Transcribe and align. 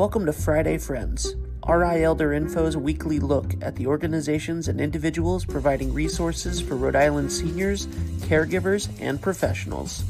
Welcome 0.00 0.24
to 0.24 0.32
Friday 0.32 0.78
Friends, 0.78 1.36
RI 1.68 2.04
Elder 2.04 2.32
Info's 2.32 2.74
weekly 2.74 3.18
look 3.20 3.52
at 3.60 3.76
the 3.76 3.86
organizations 3.86 4.66
and 4.66 4.80
individuals 4.80 5.44
providing 5.44 5.92
resources 5.92 6.58
for 6.58 6.74
Rhode 6.74 6.96
Island 6.96 7.30
seniors, 7.30 7.86
caregivers, 8.24 8.88
and 8.98 9.20
professionals. 9.20 10.02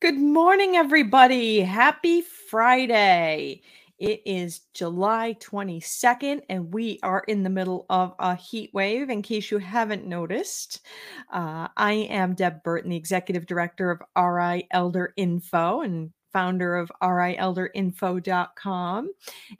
Good 0.00 0.18
morning, 0.18 0.74
everybody. 0.74 1.60
Happy 1.60 2.20
Friday. 2.48 3.62
It 3.98 4.22
is 4.26 4.62
July 4.74 5.36
22nd, 5.40 6.42
and 6.48 6.74
we 6.74 6.98
are 7.02 7.24
in 7.28 7.42
the 7.44 7.50
middle 7.50 7.86
of 7.88 8.14
a 8.18 8.34
heat 8.34 8.70
wave. 8.74 9.08
In 9.08 9.22
case 9.22 9.50
you 9.50 9.58
haven't 9.58 10.06
noticed, 10.06 10.80
uh, 11.32 11.68
I 11.76 11.92
am 11.92 12.34
Deb 12.34 12.62
Burton, 12.64 12.90
the 12.90 12.96
executive 12.96 13.46
director 13.46 13.90
of 13.90 14.02
RI 14.16 14.66
Elder 14.72 15.14
Info, 15.16 15.82
and 15.82 16.10
founder 16.34 16.76
of 16.76 16.92
rielderinfo.com. 17.02 19.10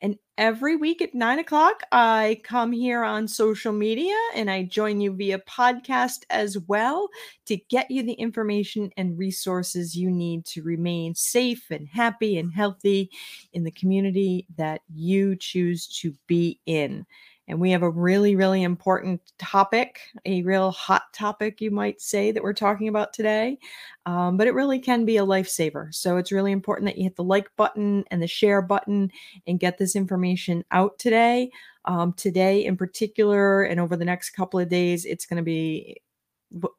And 0.02 0.18
every 0.36 0.76
week 0.76 1.00
at 1.00 1.14
nine 1.14 1.38
o'clock, 1.38 1.82
I 1.92 2.40
come 2.44 2.72
here 2.72 3.04
on 3.04 3.28
social 3.28 3.72
media 3.72 4.14
and 4.34 4.50
I 4.50 4.64
join 4.64 5.00
you 5.00 5.14
via 5.14 5.38
podcast 5.38 6.24
as 6.30 6.58
well 6.66 7.08
to 7.46 7.56
get 7.70 7.90
you 7.90 8.02
the 8.02 8.12
information 8.14 8.90
and 8.96 9.16
resources 9.16 9.96
you 9.96 10.10
need 10.10 10.44
to 10.46 10.62
remain 10.62 11.14
safe 11.14 11.70
and 11.70 11.88
happy 11.88 12.36
and 12.36 12.52
healthy 12.52 13.10
in 13.52 13.64
the 13.64 13.70
community 13.70 14.46
that 14.56 14.80
you 14.92 15.36
choose 15.36 15.86
to 16.00 16.12
be 16.26 16.60
in. 16.66 17.06
And 17.46 17.60
we 17.60 17.70
have 17.72 17.82
a 17.82 17.90
really, 17.90 18.36
really 18.36 18.62
important 18.62 19.20
topic, 19.38 20.00
a 20.24 20.42
real 20.42 20.70
hot 20.70 21.02
topic, 21.12 21.60
you 21.60 21.70
might 21.70 22.00
say, 22.00 22.32
that 22.32 22.42
we're 22.42 22.54
talking 22.54 22.88
about 22.88 23.12
today. 23.12 23.58
Um, 24.06 24.36
but 24.36 24.46
it 24.46 24.54
really 24.54 24.78
can 24.78 25.04
be 25.04 25.18
a 25.18 25.26
lifesaver. 25.26 25.94
So 25.94 26.16
it's 26.16 26.32
really 26.32 26.52
important 26.52 26.86
that 26.86 26.96
you 26.96 27.04
hit 27.04 27.16
the 27.16 27.24
like 27.24 27.54
button 27.56 28.04
and 28.10 28.22
the 28.22 28.26
share 28.26 28.62
button 28.62 29.10
and 29.46 29.60
get 29.60 29.76
this 29.78 29.94
information 29.94 30.64
out 30.70 30.98
today. 30.98 31.50
Um, 31.84 32.14
today, 32.14 32.64
in 32.64 32.78
particular, 32.78 33.62
and 33.62 33.78
over 33.78 33.94
the 33.94 34.06
next 34.06 34.30
couple 34.30 34.58
of 34.58 34.70
days, 34.70 35.04
it's 35.04 35.26
going 35.26 35.36
to 35.36 35.42
be 35.42 36.00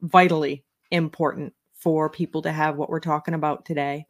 vitally 0.02 0.64
important 0.90 1.52
for 1.86 2.10
people 2.10 2.42
to 2.42 2.50
have 2.50 2.74
what 2.74 2.90
we're 2.90 2.98
talking 2.98 3.32
about 3.32 3.64
today. 3.64 4.04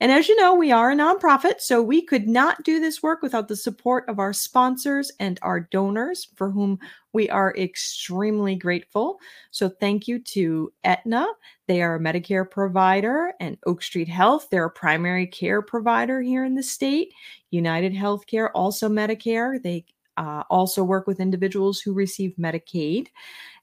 And 0.00 0.10
as 0.10 0.28
you 0.28 0.34
know, 0.34 0.52
we 0.52 0.72
are 0.72 0.90
a 0.90 0.96
nonprofit, 0.96 1.60
so 1.60 1.80
we 1.80 2.02
could 2.02 2.26
not 2.26 2.64
do 2.64 2.80
this 2.80 3.04
work 3.04 3.22
without 3.22 3.46
the 3.46 3.54
support 3.54 4.02
of 4.08 4.18
our 4.18 4.32
sponsors 4.32 5.12
and 5.20 5.38
our 5.42 5.60
donors, 5.60 6.26
for 6.34 6.50
whom 6.50 6.80
we 7.12 7.30
are 7.30 7.54
extremely 7.56 8.56
grateful. 8.56 9.20
So 9.52 9.68
thank 9.68 10.08
you 10.08 10.18
to 10.18 10.72
Aetna. 10.82 11.24
They 11.68 11.82
are 11.82 11.94
a 11.94 12.00
Medicare 12.00 12.50
provider, 12.50 13.32
and 13.38 13.56
Oak 13.64 13.84
Street 13.84 14.08
Health, 14.08 14.48
they're 14.50 14.64
a 14.64 14.70
primary 14.70 15.28
care 15.28 15.62
provider 15.62 16.20
here 16.20 16.44
in 16.44 16.56
the 16.56 16.64
state. 16.64 17.12
United 17.52 17.94
Healthcare, 17.94 18.50
also 18.56 18.88
Medicare. 18.88 19.62
They 19.62 19.84
uh, 20.16 20.42
also 20.50 20.82
work 20.82 21.06
with 21.06 21.20
individuals 21.20 21.80
who 21.80 21.92
receive 21.92 22.34
Medicaid. 22.40 23.06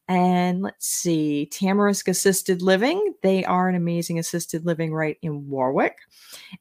And 0.07 0.61
let's 0.61 0.87
see, 0.87 1.49
Tamarisk 1.51 2.07
Assisted 2.07 2.61
Living. 2.61 3.13
They 3.23 3.43
are 3.43 3.67
an 3.67 3.75
amazing 3.75 4.19
assisted 4.19 4.65
living 4.65 4.93
right 4.93 5.17
in 5.21 5.49
Warwick. 5.49 5.97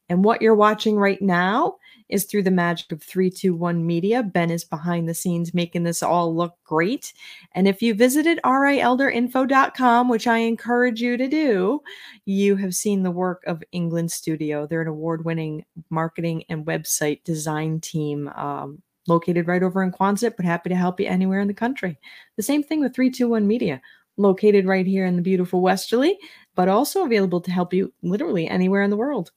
And 0.09 0.25
what 0.25 0.43
you're 0.43 0.57
watching 0.57 0.97
right 0.97 1.23
now 1.23 1.77
is 2.09 2.25
through 2.25 2.43
the 2.43 2.51
magic 2.51 2.91
of 2.93 3.03
321 3.03 3.85
Media. 3.85 4.23
Ben 4.23 4.51
is 4.51 4.65
behind 4.65 5.09
the 5.09 5.15
scenes 5.15 5.55
making 5.55 5.85
this 5.85 6.03
all 6.03 6.35
look 6.35 6.55
great. 6.65 7.13
And 7.53 7.67
if 7.67 7.83
you 7.83 7.95
visited 7.95 8.41
rielderinfo.com, 8.45 10.09
which 10.09 10.27
I 10.27 10.39
encourage 10.39 11.01
you 11.01 11.17
to 11.17 11.29
do, 11.29 11.81
you 12.25 12.57
have 12.57 12.75
seen 12.75 13.03
the 13.03 13.11
work 13.11 13.43
of 13.47 13.63
England 13.73 14.13
Studio. 14.13 14.67
They're 14.67 14.83
an 14.83 14.89
award 14.89 15.25
winning 15.25 15.65
marketing 15.91 16.45
and 16.49 16.67
website 16.67 17.25
design 17.25 17.81
team. 17.81 18.29
Um, 18.29 18.83
located 19.09 19.47
right 19.47 19.63
over 19.63 19.83
in 19.83 19.93
Quonset, 19.93 20.37
but 20.37 20.45
happy 20.45 20.69
to 20.69 20.77
help 20.77 21.01
you 21.01 21.07
anywhere 21.07 21.41
in 21.41 21.49
the 21.49 21.55
country. 21.55 21.99
The 22.37 22.43
same 22.43 22.63
thing 22.63 22.81
with 22.81 22.95
321 22.95 23.47
Media, 23.47 23.81
located 24.17 24.67
right 24.67 24.87
here 24.87 25.07
in 25.07 25.17
the 25.17 25.23
beautiful 25.23 25.61
Westerly, 25.61 26.19
but 26.55 26.69
also 26.69 27.05
available 27.05 27.41
to 27.41 27.51
help 27.51 27.73
you 27.73 27.93
literally 28.03 28.49
anywhere 28.49 28.83
in 28.83 28.91
the 28.91 28.97
world. 28.97 29.31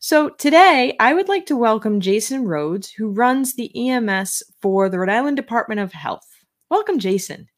So 0.00 0.30
today, 0.30 0.96
I 1.00 1.14
would 1.14 1.28
like 1.28 1.46
to 1.46 1.56
welcome 1.56 2.00
Jason 2.00 2.44
Rhodes, 2.44 2.90
who 2.90 3.10
runs 3.10 3.54
the 3.54 3.90
EMS 3.90 4.42
for 4.62 4.88
the 4.88 4.98
Rhode 4.98 5.10
Island 5.10 5.36
Department 5.36 5.80
of 5.80 5.92
Health. 5.92 6.26
Welcome, 6.70 6.98
Jason. 6.98 7.48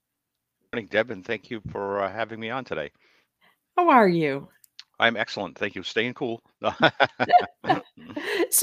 Good 0.71 0.77
morning, 0.77 0.89
Deb, 0.91 1.11
and 1.11 1.25
thank 1.25 1.51
you 1.51 1.61
for 1.71 2.03
uh, 2.03 2.11
having 2.11 2.41
me 2.41 2.51
on 2.51 2.65
today. 2.65 2.91
How 3.77 3.91
are 3.91 4.09
you? 4.09 4.49
I'm 5.01 5.17
excellent. 5.17 5.59
Thank 5.59 5.75
you. 5.75 5.83
Staying 5.83 6.15
cool. 6.15 6.43
so 6.63 6.71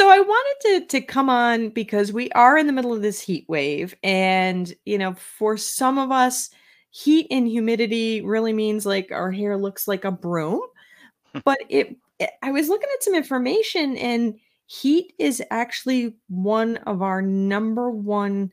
I 0.07 0.19
wanted 0.19 0.55
to 0.61 0.85
to 0.87 1.01
come 1.01 1.29
on 1.29 1.69
because 1.69 2.13
we 2.13 2.29
are 2.31 2.57
in 2.57 2.67
the 2.67 2.73
middle 2.73 2.93
of 2.93 3.01
this 3.01 3.19
heat 3.19 3.45
wave 3.49 3.95
and 4.03 4.71
you 4.85 4.99
know 4.99 5.15
for 5.15 5.57
some 5.57 5.97
of 5.97 6.11
us 6.11 6.51
heat 6.91 7.25
and 7.31 7.47
humidity 7.47 8.21
really 8.21 8.53
means 8.53 8.85
like 8.85 9.11
our 9.11 9.31
hair 9.31 9.57
looks 9.57 9.87
like 9.87 10.05
a 10.05 10.11
broom 10.11 10.61
but 11.43 11.57
it, 11.69 11.95
it 12.19 12.29
I 12.43 12.51
was 12.51 12.69
looking 12.69 12.89
at 12.93 13.03
some 13.03 13.15
information 13.15 13.97
and 13.97 14.35
heat 14.67 15.13
is 15.17 15.41
actually 15.49 16.15
one 16.29 16.77
of 16.77 17.01
our 17.01 17.21
number 17.21 17.89
one 17.89 18.51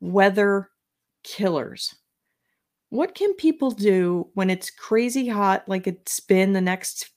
weather 0.00 0.70
killers. 1.22 1.94
What 2.90 3.14
can 3.14 3.34
people 3.34 3.72
do 3.72 4.28
when 4.34 4.48
it's 4.48 4.70
crazy 4.70 5.28
hot 5.28 5.68
like 5.68 5.86
it's 5.86 6.20
been 6.20 6.52
the 6.52 6.60
next 6.60 7.10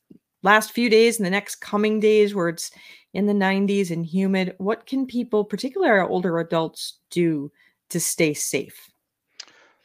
last 0.43 0.71
few 0.71 0.89
days 0.89 1.17
and 1.17 1.25
the 1.25 1.31
next 1.31 1.55
coming 1.55 1.99
days 1.99 2.33
where 2.33 2.49
it's 2.49 2.71
in 3.13 3.25
the 3.25 3.33
90s 3.33 3.91
and 3.91 4.05
humid 4.05 4.53
what 4.57 4.85
can 4.85 5.05
people 5.05 5.43
particularly 5.43 5.91
our 5.91 6.07
older 6.07 6.39
adults 6.39 6.99
do 7.09 7.51
to 7.89 7.99
stay 7.99 8.33
safe? 8.33 8.91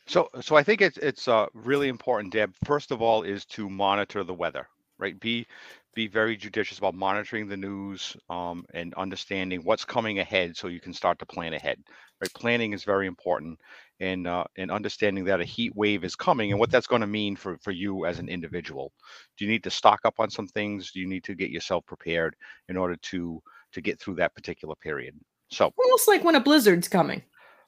So 0.06 0.28
so 0.40 0.56
i 0.56 0.62
think 0.62 0.82
it's 0.82 0.98
it's 0.98 1.28
uh, 1.28 1.46
really 1.54 1.88
important 1.88 2.32
deb 2.32 2.54
first 2.64 2.90
of 2.90 3.00
all 3.00 3.22
is 3.22 3.46
to 3.46 3.70
monitor 3.70 4.22
the 4.22 4.34
weather 4.34 4.68
right? 4.98 5.18
Be 5.20 5.46
be 5.94 6.08
very 6.08 6.36
judicious 6.36 6.78
about 6.78 6.94
monitoring 6.94 7.46
the 7.46 7.56
news 7.56 8.16
um, 8.28 8.64
and 8.74 8.92
understanding 8.94 9.60
what's 9.62 9.84
coming 9.84 10.18
ahead 10.18 10.56
so 10.56 10.66
you 10.66 10.80
can 10.80 10.92
start 10.92 11.18
to 11.20 11.26
plan 11.26 11.54
ahead 11.54 11.78
right? 12.20 12.34
Planning 12.34 12.72
is 12.72 12.84
very 12.84 13.06
important 13.06 13.58
and 14.00 14.26
uh, 14.26 14.44
and 14.56 14.70
understanding 14.70 15.24
that 15.24 15.40
a 15.40 15.44
heat 15.44 15.74
wave 15.74 16.04
is 16.04 16.16
coming 16.16 16.50
and 16.50 16.58
what 16.58 16.70
that's 16.70 16.86
going 16.86 17.00
to 17.00 17.06
mean 17.06 17.36
for 17.36 17.58
for 17.58 17.70
you 17.70 18.06
as 18.06 18.18
an 18.18 18.28
individual. 18.28 18.92
Do 19.36 19.44
you 19.44 19.50
need 19.50 19.64
to 19.64 19.70
stock 19.70 20.00
up 20.04 20.14
on 20.18 20.30
some 20.30 20.46
things? 20.46 20.90
Do 20.90 21.00
you 21.00 21.06
need 21.06 21.24
to 21.24 21.34
get 21.34 21.50
yourself 21.50 21.86
prepared 21.86 22.36
in 22.68 22.76
order 22.76 22.96
to 22.96 23.42
to 23.72 23.80
get 23.80 24.00
through 24.00 24.16
that 24.16 24.34
particular 24.34 24.74
period? 24.76 25.14
So 25.50 25.72
almost 25.78 26.08
like 26.08 26.24
when 26.24 26.34
a 26.34 26.40
blizzard's 26.40 26.88
coming. 26.88 27.22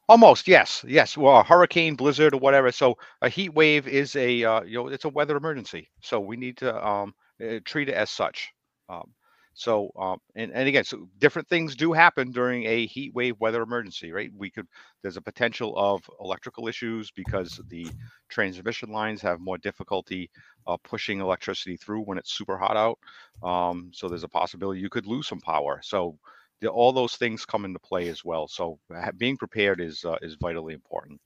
Almost 0.09 0.47
yes 0.47 0.85
yes. 0.87 1.17
Well 1.17 1.39
a 1.39 1.43
hurricane 1.43 1.97
blizzard 1.97 2.35
or 2.35 2.39
whatever. 2.39 2.71
So 2.73 2.97
a 3.23 3.29
heat 3.29 3.55
wave 3.55 3.89
is 3.89 4.17
a 4.17 4.45
uh, 4.45 4.63
you 4.63 4.75
know 4.75 4.89
it's 4.89 5.05
a 5.05 5.11
weather 5.11 5.37
emergency. 5.37 5.89
So 6.01 6.21
we 6.21 6.37
need 6.37 6.57
to 6.59 6.87
um, 6.87 7.15
uh, 7.43 7.61
treat 7.65 7.89
it 7.89 7.95
as 7.95 8.11
such. 8.11 8.53
Um, 8.89 9.13
so, 9.57 9.91
um, 9.99 10.19
and, 10.37 10.53
and 10.53 10.69
again, 10.69 10.85
so 10.85 11.09
different 11.19 11.49
things 11.49 11.75
do 11.77 11.93
happen 11.93 12.31
during 12.31 12.65
a 12.67 12.87
heat 12.87 13.15
wave 13.15 13.37
weather 13.41 13.63
emergency, 13.63 14.13
right? 14.13 14.31
We 14.37 14.51
could, 14.51 14.67
there's 15.03 15.17
a 15.17 15.23
potential 15.23 15.75
of 15.77 16.03
electrical 16.21 16.69
issues 16.69 17.11
because 17.11 17.59
the 17.69 17.95
transmission 18.29 18.93
lines 18.93 19.23
have 19.23 19.41
more 19.41 19.59
difficulty 19.59 20.31
uh, 20.67 20.77
pushing 20.85 21.21
electricity 21.21 21.77
through 21.77 22.03
when 22.03 22.19
it's 22.19 22.33
super 22.33 22.59
hot 22.59 22.77
out. 22.77 22.99
Um, 23.43 23.91
so 23.95 24.09
there's 24.09 24.25
a 24.25 24.29
possibility 24.29 24.81
you 24.81 24.91
could 24.91 25.07
lose 25.07 25.27
some 25.27 25.41
power. 25.41 25.81
So 25.83 26.19
the, 26.61 26.69
all 26.69 26.93
those 26.93 27.17
things 27.17 27.47
come 27.47 27.65
into 27.65 27.79
play 27.81 28.09
as 28.09 28.25
well. 28.25 28.49
So 28.49 28.79
being 29.17 29.37
prepared 29.39 29.81
is 29.81 30.05
uh, 30.05 30.17
is 30.23 30.37
vitally 30.41 30.75
important. 30.75 31.21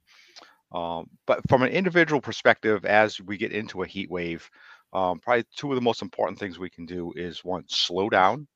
Um, 0.72 1.08
but 1.26 1.40
from 1.48 1.62
an 1.62 1.70
individual 1.70 2.20
perspective, 2.20 2.84
as 2.84 3.20
we 3.20 3.36
get 3.36 3.52
into 3.52 3.82
a 3.82 3.86
heat 3.86 4.10
wave, 4.10 4.48
um, 4.92 5.20
probably 5.20 5.44
two 5.56 5.70
of 5.70 5.76
the 5.76 5.82
most 5.82 6.02
important 6.02 6.38
things 6.38 6.58
we 6.58 6.70
can 6.70 6.86
do 6.86 7.12
is 7.16 7.44
one, 7.44 7.64
slow 7.68 8.08
down. 8.08 8.46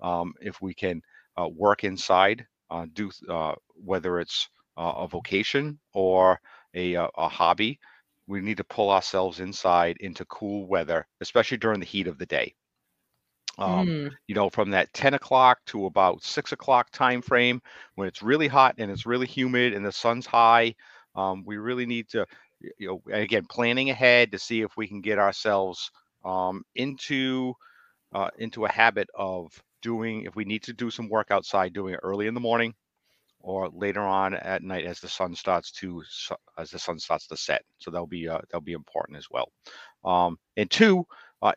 Um, 0.00 0.34
if 0.40 0.60
we 0.60 0.74
can 0.74 1.02
uh, 1.36 1.48
work 1.48 1.84
inside, 1.84 2.46
uh, 2.70 2.86
do 2.92 3.10
uh, 3.28 3.54
whether 3.74 4.20
it's 4.20 4.48
uh, 4.76 4.92
a 4.96 5.08
vocation 5.08 5.78
or 5.92 6.40
a, 6.74 6.96
uh, 6.96 7.08
a 7.16 7.28
hobby, 7.28 7.78
we 8.26 8.40
need 8.40 8.56
to 8.56 8.64
pull 8.64 8.90
ourselves 8.90 9.40
inside 9.40 9.96
into 10.00 10.24
cool 10.26 10.66
weather, 10.66 11.06
especially 11.20 11.58
during 11.58 11.80
the 11.80 11.86
heat 11.86 12.06
of 12.06 12.18
the 12.18 12.26
day. 12.26 12.54
Um, 13.58 13.86
mm. 13.86 14.10
You 14.26 14.34
know, 14.34 14.50
from 14.50 14.70
that 14.70 14.92
10 14.94 15.14
o'clock 15.14 15.58
to 15.66 15.86
about 15.86 16.24
six 16.24 16.52
o'clock 16.52 16.90
time 16.90 17.22
frame, 17.22 17.60
when 17.94 18.08
it's 18.08 18.22
really 18.22 18.48
hot 18.48 18.76
and 18.78 18.90
it's 18.90 19.06
really 19.06 19.26
humid 19.26 19.74
and 19.74 19.84
the 19.84 19.92
sun's 19.92 20.26
high, 20.26 20.74
um, 21.14 21.44
we 21.46 21.58
really 21.58 21.86
need 21.86 22.08
to 22.08 22.26
you 22.78 22.88
know, 22.88 23.02
again, 23.12 23.46
planning 23.48 23.90
ahead 23.90 24.32
to 24.32 24.38
see 24.38 24.62
if 24.62 24.76
we 24.76 24.86
can 24.86 25.00
get 25.00 25.18
ourselves 25.18 25.90
um, 26.24 26.64
into 26.74 27.54
uh, 28.12 28.30
into 28.38 28.64
a 28.64 28.72
habit 28.72 29.08
of 29.14 29.50
doing 29.82 30.22
if 30.22 30.34
we 30.36 30.44
need 30.44 30.62
to 30.64 30.72
do 30.72 30.90
some 30.90 31.08
work 31.08 31.30
outside, 31.30 31.72
doing 31.72 31.94
it 31.94 32.00
early 32.02 32.26
in 32.26 32.34
the 32.34 32.40
morning 32.40 32.74
or 33.40 33.68
later 33.70 34.00
on 34.00 34.34
at 34.34 34.62
night 34.62 34.86
as 34.86 35.00
the 35.00 35.08
sun 35.08 35.34
starts 35.34 35.70
to 35.70 36.02
as 36.58 36.70
the 36.70 36.78
sun 36.78 36.98
starts 36.98 37.26
to 37.28 37.36
set. 37.36 37.62
So 37.78 37.90
that'll 37.90 38.06
be 38.06 38.28
uh, 38.28 38.38
that'll 38.50 38.62
be 38.62 38.72
important 38.72 39.18
as 39.18 39.28
well. 39.30 39.52
Um, 40.04 40.38
and 40.56 40.70
two, 40.70 41.06
uh, 41.42 41.52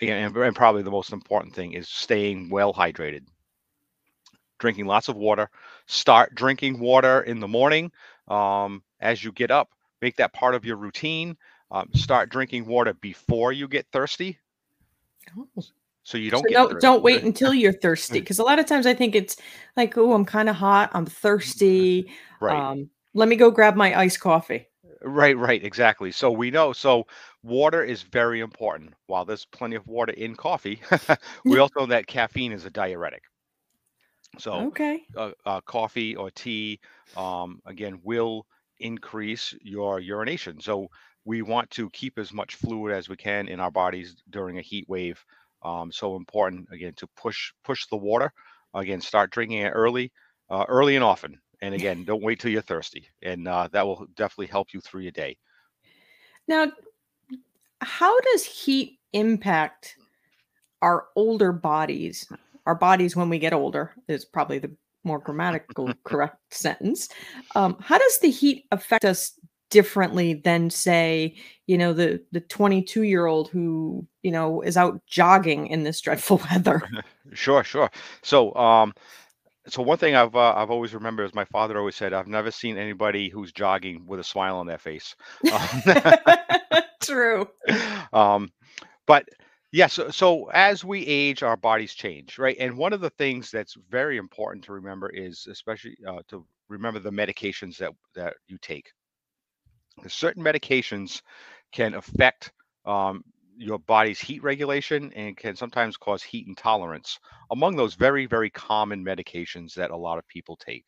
and, 0.00 0.36
and 0.36 0.56
probably 0.56 0.82
the 0.82 0.90
most 0.90 1.12
important 1.12 1.54
thing 1.54 1.72
is 1.72 1.88
staying 1.88 2.50
well 2.50 2.72
hydrated. 2.72 3.24
Drinking 4.58 4.86
lots 4.86 5.08
of 5.08 5.16
water. 5.16 5.50
Start 5.86 6.34
drinking 6.34 6.80
water 6.80 7.22
in 7.22 7.40
the 7.40 7.48
morning 7.48 7.92
um, 8.28 8.82
as 9.00 9.22
you 9.22 9.32
get 9.32 9.50
up. 9.50 9.70
Make 10.00 10.16
that 10.16 10.32
part 10.32 10.54
of 10.54 10.64
your 10.64 10.76
routine. 10.76 11.36
Um, 11.70 11.88
start 11.94 12.30
drinking 12.30 12.66
water 12.66 12.94
before 12.94 13.52
you 13.52 13.68
get 13.68 13.86
thirsty. 13.92 14.38
Oh. 15.36 15.46
So 16.08 16.16
you 16.16 16.30
don't 16.30 16.42
so 16.48 16.48
don't, 16.50 16.80
don't 16.80 17.02
wait 17.02 17.22
until 17.22 17.52
you're 17.52 17.72
thirsty 17.82 18.20
because 18.20 18.38
a 18.38 18.42
lot 18.42 18.58
of 18.58 18.64
times 18.64 18.86
i 18.86 18.94
think 18.94 19.14
it's 19.14 19.36
like 19.76 19.98
oh 19.98 20.14
i'm 20.14 20.24
kind 20.24 20.48
of 20.48 20.56
hot 20.56 20.90
i'm 20.94 21.04
thirsty 21.04 22.10
right. 22.40 22.58
um, 22.58 22.88
let 23.12 23.28
me 23.28 23.36
go 23.36 23.50
grab 23.50 23.74
my 23.74 23.98
iced 23.98 24.20
coffee. 24.20 24.66
Right 25.02 25.36
right 25.36 25.62
exactly. 25.62 26.10
So 26.10 26.30
we 26.30 26.50
know 26.50 26.72
so 26.72 27.06
water 27.42 27.84
is 27.84 28.02
very 28.02 28.40
important. 28.40 28.94
While 29.06 29.26
there's 29.26 29.44
plenty 29.44 29.76
of 29.76 29.86
water 29.86 30.12
in 30.12 30.34
coffee 30.34 30.80
we 31.44 31.58
also 31.58 31.80
know 31.80 31.86
that 31.86 32.06
caffeine 32.06 32.52
is 32.52 32.64
a 32.64 32.70
diuretic. 32.70 33.24
So 34.38 34.52
okay. 34.68 35.02
uh, 35.14 35.32
uh, 35.44 35.60
coffee 35.62 36.16
or 36.16 36.30
tea 36.30 36.80
um, 37.16 37.60
again 37.66 38.00
will 38.02 38.46
increase 38.80 39.54
your 39.62 40.00
urination 40.00 40.60
so 40.60 40.88
we 41.24 41.42
want 41.42 41.70
to 41.70 41.90
keep 41.90 42.18
as 42.18 42.32
much 42.32 42.54
fluid 42.54 42.94
as 42.94 43.08
we 43.08 43.16
can 43.16 43.48
in 43.48 43.60
our 43.60 43.70
bodies 43.70 44.16
during 44.30 44.58
a 44.58 44.62
heat 44.62 44.88
wave 44.88 45.24
um, 45.62 45.90
so 45.90 46.16
important 46.16 46.68
again 46.72 46.94
to 46.96 47.06
push 47.16 47.52
push 47.64 47.86
the 47.86 47.96
water. 47.96 48.32
Again, 48.74 49.00
start 49.00 49.30
drinking 49.30 49.58
it 49.58 49.70
early, 49.70 50.12
uh, 50.50 50.64
early 50.68 50.94
and 50.94 51.04
often. 51.04 51.40
And 51.60 51.74
again, 51.78 52.04
don't 52.04 52.22
wait 52.22 52.40
till 52.40 52.50
you're 52.50 52.62
thirsty, 52.62 53.08
and 53.22 53.48
uh, 53.48 53.68
that 53.72 53.86
will 53.86 54.06
definitely 54.14 54.46
help 54.46 54.72
you 54.72 54.80
through 54.80 55.02
your 55.02 55.12
day. 55.12 55.36
Now, 56.46 56.72
how 57.80 58.18
does 58.20 58.44
heat 58.44 58.98
impact 59.12 59.96
our 60.80 61.06
older 61.16 61.52
bodies? 61.52 62.30
Our 62.66 62.74
bodies 62.74 63.16
when 63.16 63.28
we 63.28 63.38
get 63.38 63.52
older 63.52 63.92
is 64.08 64.24
probably 64.24 64.58
the 64.58 64.70
more 65.08 65.18
grammatical 65.18 65.92
correct 66.04 66.54
sentence. 66.54 67.08
Um, 67.56 67.76
how 67.80 67.98
does 67.98 68.18
the 68.20 68.30
heat 68.30 68.66
affect 68.70 69.04
us 69.04 69.32
differently 69.70 70.34
than 70.34 70.70
say 70.70 71.34
you 71.66 71.76
know 71.76 71.92
the 71.92 72.22
the 72.32 72.40
22 72.40 73.02
year 73.02 73.26
old 73.26 73.50
who 73.50 74.06
you 74.22 74.30
know 74.30 74.62
is 74.62 74.78
out 74.78 74.98
jogging 75.06 75.66
in 75.66 75.82
this 75.82 76.00
dreadful 76.00 76.40
weather 76.50 76.80
sure 77.34 77.62
sure 77.62 77.90
so 78.22 78.54
um 78.54 78.94
so 79.66 79.82
one 79.82 79.98
thing 79.98 80.14
I've 80.14 80.34
uh, 80.34 80.54
I've 80.56 80.70
always 80.70 80.94
remembered 80.94 81.24
is 81.24 81.34
my 81.34 81.44
father 81.44 81.78
always 81.78 81.96
said 81.96 82.14
I've 82.14 82.26
never 82.26 82.50
seen 82.50 82.78
anybody 82.78 83.28
who's 83.28 83.52
jogging 83.52 84.06
with 84.06 84.18
a 84.18 84.24
smile 84.24 84.56
on 84.56 84.66
their 84.66 84.78
face. 84.78 85.14
Um, 85.52 85.82
True. 87.02 87.48
Um, 88.12 88.50
but 89.06 89.28
yes, 89.72 89.98
yeah, 89.98 90.04
so, 90.04 90.10
so 90.10 90.50
as 90.50 90.84
we 90.84 91.04
age, 91.06 91.42
our 91.42 91.56
bodies 91.56 91.94
change, 91.94 92.38
right? 92.38 92.56
And 92.58 92.76
one 92.76 92.92
of 92.92 93.00
the 93.00 93.10
things 93.10 93.50
that's 93.50 93.76
very 93.90 94.16
important 94.16 94.64
to 94.64 94.72
remember 94.72 95.10
is, 95.10 95.46
especially 95.50 95.96
uh, 96.06 96.20
to 96.28 96.46
remember 96.68 97.00
the 97.00 97.10
medications 97.10 97.76
that 97.78 97.92
that 98.14 98.34
you 98.48 98.58
take 98.60 98.92
certain 100.06 100.42
medications 100.42 101.22
can 101.72 101.94
affect 101.94 102.52
um, 102.84 103.24
your 103.56 103.78
body's 103.80 104.20
heat 104.20 104.42
regulation 104.42 105.12
and 105.14 105.36
can 105.36 105.56
sometimes 105.56 105.96
cause 105.96 106.22
heat 106.22 106.46
intolerance 106.46 107.18
among 107.50 107.76
those 107.76 107.94
very, 107.94 108.26
very 108.26 108.50
common 108.50 109.04
medications 109.04 109.74
that 109.74 109.90
a 109.90 109.96
lot 109.96 110.18
of 110.18 110.28
people 110.28 110.56
take. 110.56 110.84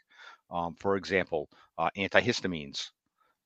Um, 0.50 0.74
for 0.74 0.96
example, 0.96 1.48
uh, 1.78 1.90
antihistamines, 1.96 2.90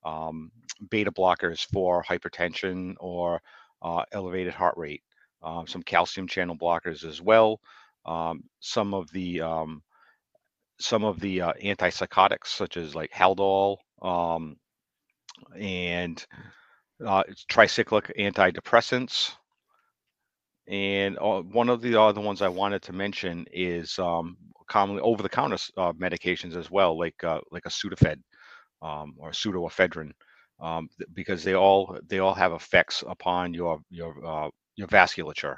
um, 0.05 0.51
beta 0.91 1.11
blockers 1.11 1.67
for 1.73 2.03
hypertension 2.03 2.95
or 3.01 3.41
uh, 3.83 4.05
elevated 4.13 4.55
heart 4.55 4.77
rate, 4.77 5.03
uh, 5.45 5.65
some 5.67 5.83
calcium 5.83 6.27
channel 6.27 6.57
blockers 6.57 7.05
as 7.05 7.21
well, 7.21 7.61
um, 8.07 8.43
some 8.61 8.95
of 8.95 9.11
the 9.13 9.41
um, 9.41 9.83
some 10.81 11.05
of 11.05 11.21
the 11.21 11.43
uh, 11.43 11.53
antipsychotics 11.63 12.47
such 12.47 12.77
as 12.77 12.95
like 12.95 13.13
Haldol, 13.13 13.77
um, 14.03 14.57
and 15.59 16.25
uh, 17.05 17.25
tricyclic 17.51 18.11
antidepressants. 18.19 19.33
And 20.67 21.19
uh, 21.19 21.43
one 21.43 21.69
of 21.69 21.83
the 21.83 22.01
other 22.01 22.23
ones 22.23 22.41
I 22.41 22.49
wanted 22.49 22.83
to 22.83 22.93
mention 22.93 23.45
is 23.53 23.99
um, 23.99 24.37
commonly 24.67 25.03
over-the-counter 25.03 25.59
uh, 25.77 25.93
medications 25.93 26.57
as 26.57 26.71
well, 26.71 26.99
like 26.99 27.23
uh, 27.23 27.41
like 27.51 27.67
a 27.67 27.71
Sudafed 27.71 28.21
um, 28.81 29.15
or 29.19 29.31
pseudoephedrine, 29.31 30.13
um, 30.61 30.89
because 31.13 31.45
they 31.45 31.55
all 31.55 31.99
they 32.09 32.19
all 32.19 32.35
have 32.35 32.53
effects 32.53 33.05
upon 33.07 33.53
your 33.53 33.81
your 33.91 34.15
uh, 34.27 34.49
your 34.77 34.89
vasculature. 34.89 35.57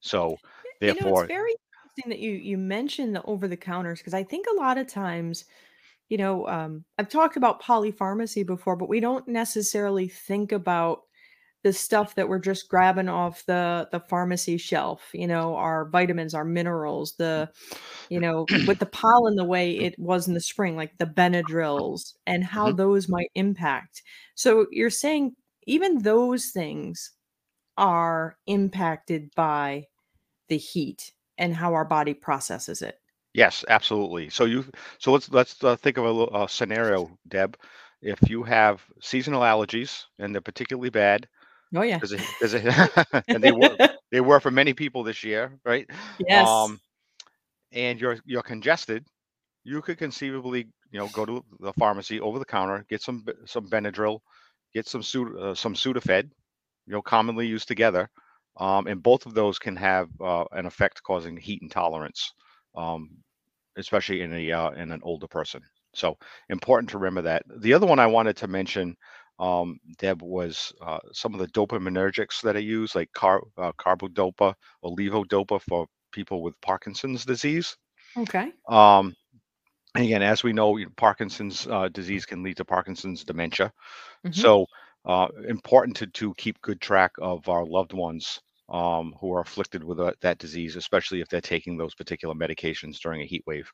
So 0.00 0.36
therefore, 0.80 1.02
you 1.02 1.12
know, 1.12 1.18
it's 1.20 1.28
very 1.28 1.54
interesting 1.54 2.10
that 2.10 2.18
you 2.18 2.32
you 2.32 2.58
mentioned 2.58 3.14
the 3.14 3.22
over-the-counters 3.22 4.00
because 4.00 4.14
I 4.14 4.22
think 4.22 4.46
a 4.46 4.60
lot 4.60 4.78
of 4.78 4.86
times 4.86 5.44
you 6.08 6.18
know, 6.18 6.46
um, 6.46 6.84
I've 6.98 7.08
talked 7.08 7.36
about 7.36 7.62
polypharmacy 7.62 8.46
before, 8.46 8.76
but 8.76 8.88
we 8.88 9.00
don't 9.00 9.26
necessarily 9.26 10.08
think 10.08 10.52
about 10.52 11.00
the 11.62 11.72
stuff 11.72 12.14
that 12.14 12.28
we're 12.28 12.38
just 12.38 12.68
grabbing 12.68 13.08
off 13.08 13.44
the 13.46 13.88
the 13.90 14.00
pharmacy 14.00 14.58
shelf. 14.58 15.08
You 15.14 15.26
know, 15.26 15.56
our 15.56 15.88
vitamins, 15.88 16.34
our 16.34 16.44
minerals, 16.44 17.14
the 17.16 17.50
you 18.10 18.20
know, 18.20 18.44
with 18.66 18.78
the 18.78 18.86
pollen 18.92 19.34
the 19.34 19.44
way 19.44 19.72
it 19.72 19.98
was 19.98 20.28
in 20.28 20.34
the 20.34 20.40
spring, 20.40 20.76
like 20.76 20.96
the 20.98 21.06
Benadryls, 21.06 22.12
and 22.26 22.44
how 22.44 22.68
mm-hmm. 22.68 22.76
those 22.76 23.08
might 23.08 23.30
impact. 23.34 24.02
So 24.34 24.66
you're 24.70 24.90
saying 24.90 25.34
even 25.66 26.02
those 26.02 26.50
things 26.50 27.12
are 27.76 28.36
impacted 28.46 29.30
by 29.34 29.86
the 30.48 30.56
heat 30.56 31.12
and 31.38 31.54
how 31.54 31.74
our 31.74 31.84
body 31.84 32.14
processes 32.14 32.82
it. 32.82 32.98
Yes, 33.32 33.64
absolutely. 33.68 34.30
So 34.30 34.44
you, 34.44 34.64
so 34.98 35.12
let's 35.12 35.30
let's 35.30 35.62
uh, 35.64 35.76
think 35.76 35.98
of 35.98 36.04
a, 36.04 36.44
a 36.44 36.48
scenario, 36.48 37.18
Deb. 37.26 37.56
If 38.00 38.28
you 38.28 38.42
have 38.44 38.84
seasonal 39.00 39.42
allergies 39.42 40.04
and 40.18 40.32
they're 40.32 40.40
particularly 40.40 40.90
bad, 40.90 41.26
oh 41.74 41.82
yeah, 41.82 41.98
and 43.28 43.42
they 43.42 43.50
were 43.50 43.76
they 44.12 44.20
were 44.20 44.38
for 44.38 44.52
many 44.52 44.72
people 44.72 45.02
this 45.02 45.24
year, 45.24 45.58
right? 45.64 45.88
Yes. 46.20 46.46
Um, 46.46 46.80
and 47.72 48.00
you're 48.00 48.18
you're 48.24 48.42
congested, 48.42 49.04
you 49.64 49.82
could 49.82 49.98
conceivably, 49.98 50.68
you 50.92 50.98
know, 51.00 51.08
go 51.08 51.26
to 51.26 51.44
the 51.60 51.72
pharmacy 51.72 52.20
over 52.20 52.38
the 52.38 52.44
counter, 52.44 52.84
get 52.88 53.02
some 53.02 53.24
some 53.46 53.68
Benadryl, 53.68 54.20
get 54.72 54.86
some 54.86 55.00
uh, 55.40 55.54
some 55.54 55.74
Sudafed, 55.74 56.30
you 56.86 56.92
know, 56.92 57.02
commonly 57.02 57.46
used 57.46 57.68
together, 57.68 58.08
um, 58.58 58.86
and 58.86 59.02
both 59.02 59.26
of 59.26 59.34
those 59.34 59.58
can 59.58 59.76
have 59.76 60.08
uh, 60.20 60.44
an 60.52 60.66
effect 60.66 61.02
causing 61.02 61.36
heat 61.36 61.60
intolerance 61.62 62.32
um, 62.74 63.10
especially 63.76 64.20
in 64.20 64.32
a 64.32 64.52
uh, 64.52 64.70
in 64.70 64.90
an 64.90 65.00
older 65.02 65.26
person. 65.26 65.62
So 65.94 66.16
important 66.48 66.90
to 66.90 66.98
remember 66.98 67.22
that. 67.22 67.44
The 67.60 67.74
other 67.74 67.86
one 67.86 67.98
I 67.98 68.06
wanted 68.06 68.36
to 68.38 68.48
mention, 68.48 68.96
um, 69.38 69.78
Deb, 69.98 70.22
was 70.22 70.72
uh, 70.82 70.98
some 71.12 71.34
of 71.34 71.40
the 71.40 71.46
dopaminergics 71.48 72.42
that 72.42 72.56
I 72.56 72.60
use, 72.60 72.94
like 72.94 73.12
car, 73.12 73.42
uh, 73.56 73.72
carbidopa 73.78 74.54
or 74.82 74.96
levodopa 74.96 75.60
for 75.62 75.86
people 76.12 76.42
with 76.42 76.60
Parkinson's 76.60 77.24
disease. 77.24 77.76
Okay. 78.16 78.52
Um, 78.68 79.14
again, 79.94 80.22
as 80.22 80.42
we 80.42 80.52
know, 80.52 80.78
Parkinson's 80.96 81.66
uh, 81.68 81.88
disease 81.88 82.26
can 82.26 82.42
lead 82.42 82.56
to 82.56 82.64
Parkinson's 82.64 83.24
dementia. 83.24 83.72
Mm-hmm. 84.26 84.40
So 84.40 84.66
uh, 85.04 85.28
important 85.48 85.96
to 85.96 86.06
to 86.06 86.34
keep 86.34 86.60
good 86.62 86.80
track 86.80 87.12
of 87.20 87.48
our 87.48 87.64
loved 87.64 87.92
ones 87.92 88.40
um, 88.68 89.14
who 89.20 89.32
are 89.34 89.40
afflicted 89.40 89.84
with 89.84 90.00
a, 90.00 90.04
uh, 90.04 90.12
that 90.20 90.38
disease, 90.38 90.76
especially 90.76 91.20
if 91.20 91.28
they're 91.28 91.40
taking 91.40 91.76
those 91.76 91.94
particular 91.94 92.34
medications 92.34 92.98
during 92.98 93.20
a 93.20 93.26
heat 93.26 93.44
wave. 93.46 93.70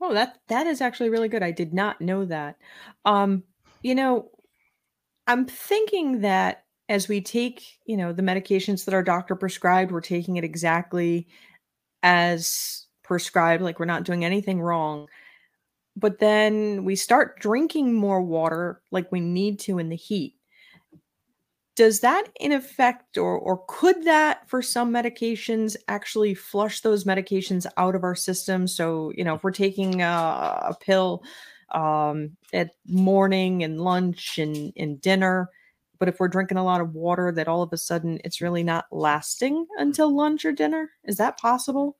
Oh, 0.00 0.12
that 0.14 0.38
that 0.48 0.66
is 0.66 0.80
actually 0.80 1.10
really 1.10 1.28
good. 1.28 1.42
I 1.42 1.52
did 1.52 1.72
not 1.72 2.00
know 2.00 2.24
that. 2.24 2.56
Um, 3.04 3.44
you 3.82 3.94
know, 3.94 4.30
I'm 5.26 5.46
thinking 5.46 6.20
that 6.22 6.64
as 6.88 7.08
we 7.08 7.20
take, 7.20 7.62
you 7.86 7.96
know, 7.96 8.12
the 8.12 8.22
medications 8.22 8.84
that 8.84 8.94
our 8.94 9.02
doctor 9.02 9.36
prescribed, 9.36 9.92
we're 9.92 10.00
taking 10.00 10.36
it 10.36 10.44
exactly 10.44 11.28
as 12.02 12.86
prescribed, 13.04 13.62
like 13.62 13.78
we're 13.78 13.86
not 13.86 14.04
doing 14.04 14.24
anything 14.24 14.60
wrong. 14.60 15.08
But 15.96 16.18
then 16.18 16.84
we 16.84 16.96
start 16.96 17.38
drinking 17.40 17.94
more 17.94 18.22
water 18.22 18.80
like 18.90 19.12
we 19.12 19.20
need 19.20 19.60
to 19.60 19.78
in 19.78 19.88
the 19.88 19.96
heat. 19.96 20.36
Does 21.74 22.00
that 22.00 22.24
in 22.38 22.52
effect 22.52 23.16
or 23.16 23.38
or 23.38 23.62
could 23.66 24.04
that 24.04 24.48
for 24.48 24.60
some 24.60 24.92
medications 24.92 25.76
actually 25.88 26.34
flush 26.34 26.80
those 26.80 27.04
medications 27.04 27.66
out 27.76 27.94
of 27.94 28.04
our 28.04 28.14
system? 28.14 28.66
So 28.66 29.12
you 29.16 29.24
know 29.24 29.34
if 29.34 29.44
we're 29.44 29.52
taking 29.52 30.02
a, 30.02 30.06
a 30.06 30.76
pill 30.80 31.22
um, 31.70 32.36
at 32.52 32.70
morning 32.86 33.62
and 33.62 33.80
lunch 33.80 34.38
and, 34.38 34.72
and 34.76 35.00
dinner 35.00 35.48
but 36.02 36.08
if 36.08 36.18
we're 36.18 36.26
drinking 36.26 36.58
a 36.58 36.64
lot 36.64 36.80
of 36.80 36.94
water 36.94 37.30
that 37.30 37.46
all 37.46 37.62
of 37.62 37.72
a 37.72 37.76
sudden 37.76 38.18
it's 38.24 38.40
really 38.40 38.64
not 38.64 38.86
lasting 38.90 39.64
until 39.78 40.12
lunch 40.12 40.44
or 40.44 40.50
dinner? 40.50 40.90
Is 41.04 41.16
that 41.18 41.38
possible 41.38 41.96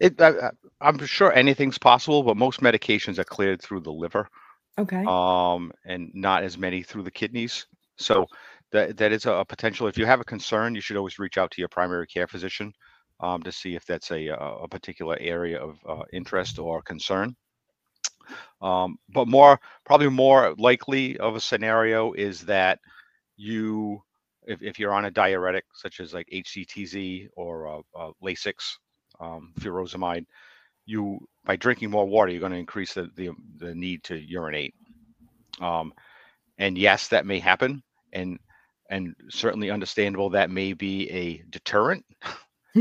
It, 0.00 0.20
I, 0.20 0.50
I'm 0.80 1.04
sure 1.06 1.32
anything's 1.32 1.78
possible, 1.78 2.22
but 2.22 2.36
most 2.36 2.60
medications 2.60 3.18
are 3.18 3.24
cleared 3.24 3.62
through 3.62 3.80
the 3.82 3.92
liver, 3.92 4.28
Okay. 4.78 5.04
um, 5.06 5.72
and 5.84 6.10
not 6.14 6.42
as 6.44 6.58
many 6.58 6.82
through 6.82 7.02
the 7.04 7.10
kidneys. 7.10 7.66
So 7.98 8.26
that 8.72 8.96
that 8.98 9.12
is 9.12 9.26
a, 9.26 9.32
a 9.32 9.44
potential. 9.44 9.86
If 9.88 9.98
you 9.98 10.06
have 10.06 10.20
a 10.20 10.24
concern, 10.24 10.74
you 10.74 10.80
should 10.80 10.96
always 10.96 11.18
reach 11.18 11.38
out 11.38 11.50
to 11.52 11.60
your 11.60 11.68
primary 11.68 12.06
care 12.06 12.26
physician 12.26 12.72
um, 13.20 13.42
to 13.42 13.52
see 13.52 13.74
if 13.76 13.84
that's 13.86 14.10
a 14.10 14.28
a 14.28 14.68
particular 14.68 15.16
area 15.20 15.60
of 15.62 15.78
uh, 15.88 16.02
interest 16.12 16.58
or 16.58 16.82
concern. 16.82 17.36
Um, 18.62 18.98
but 19.08 19.28
more, 19.28 19.60
probably 19.84 20.08
more 20.08 20.54
likely 20.58 21.18
of 21.18 21.36
a 21.36 21.40
scenario 21.40 22.12
is 22.12 22.42
that 22.42 22.78
you, 23.36 24.02
if, 24.46 24.62
if 24.62 24.78
you're 24.78 24.92
on 24.92 25.06
a 25.06 25.10
diuretic 25.10 25.64
such 25.74 26.00
as 26.00 26.14
like 26.14 26.28
HCTZ 26.32 27.28
or 27.36 27.66
uh, 27.68 27.80
uh, 27.98 28.12
Lasix, 28.22 28.76
um, 29.20 29.52
furosemide, 29.60 30.26
you 30.86 31.18
by 31.44 31.56
drinking 31.56 31.90
more 31.90 32.06
water, 32.06 32.30
you're 32.30 32.40
going 32.40 32.52
to 32.52 32.58
increase 32.58 32.94
the, 32.94 33.10
the 33.16 33.30
the 33.58 33.74
need 33.74 34.02
to 34.04 34.16
urinate. 34.16 34.74
Um, 35.60 35.92
and 36.58 36.76
yes, 36.76 37.08
that 37.08 37.26
may 37.26 37.38
happen, 37.38 37.82
and 38.12 38.38
and 38.90 39.14
certainly 39.28 39.70
understandable. 39.70 40.30
That 40.30 40.50
may 40.50 40.72
be 40.72 41.08
a 41.10 41.42
deterrent 41.50 42.04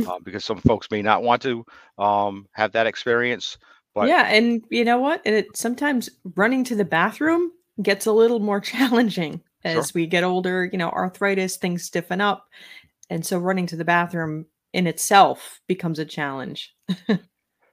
uh, 0.07 0.19
because 0.23 0.43
some 0.43 0.59
folks 0.61 0.89
may 0.91 1.01
not 1.01 1.23
want 1.23 1.41
to 1.43 1.65
um, 1.97 2.47
have 2.53 2.71
that 2.73 2.87
experience. 2.87 3.57
But 3.93 4.07
yeah, 4.07 4.27
and 4.27 4.63
you 4.69 4.85
know 4.85 4.99
what? 4.99 5.21
And 5.25 5.35
it 5.35 5.55
sometimes 5.55 6.09
running 6.35 6.63
to 6.65 6.75
the 6.75 6.85
bathroom 6.85 7.51
gets 7.81 8.05
a 8.05 8.11
little 8.11 8.39
more 8.39 8.59
challenging 8.61 9.41
Sure. 9.65 9.81
as 9.81 9.93
we 9.93 10.07
get 10.07 10.23
older. 10.23 10.69
You 10.71 10.77
know, 10.77 10.89
arthritis, 10.89 11.57
things 11.57 11.83
stiffen 11.83 12.21
up, 12.21 12.47
and 13.09 13.25
so 13.25 13.37
running 13.37 13.67
to 13.67 13.75
the 13.75 13.85
bathroom 13.85 14.45
in 14.73 14.87
itself 14.87 15.61
becomes 15.67 15.99
a 15.99 16.05
challenge. 16.05 16.75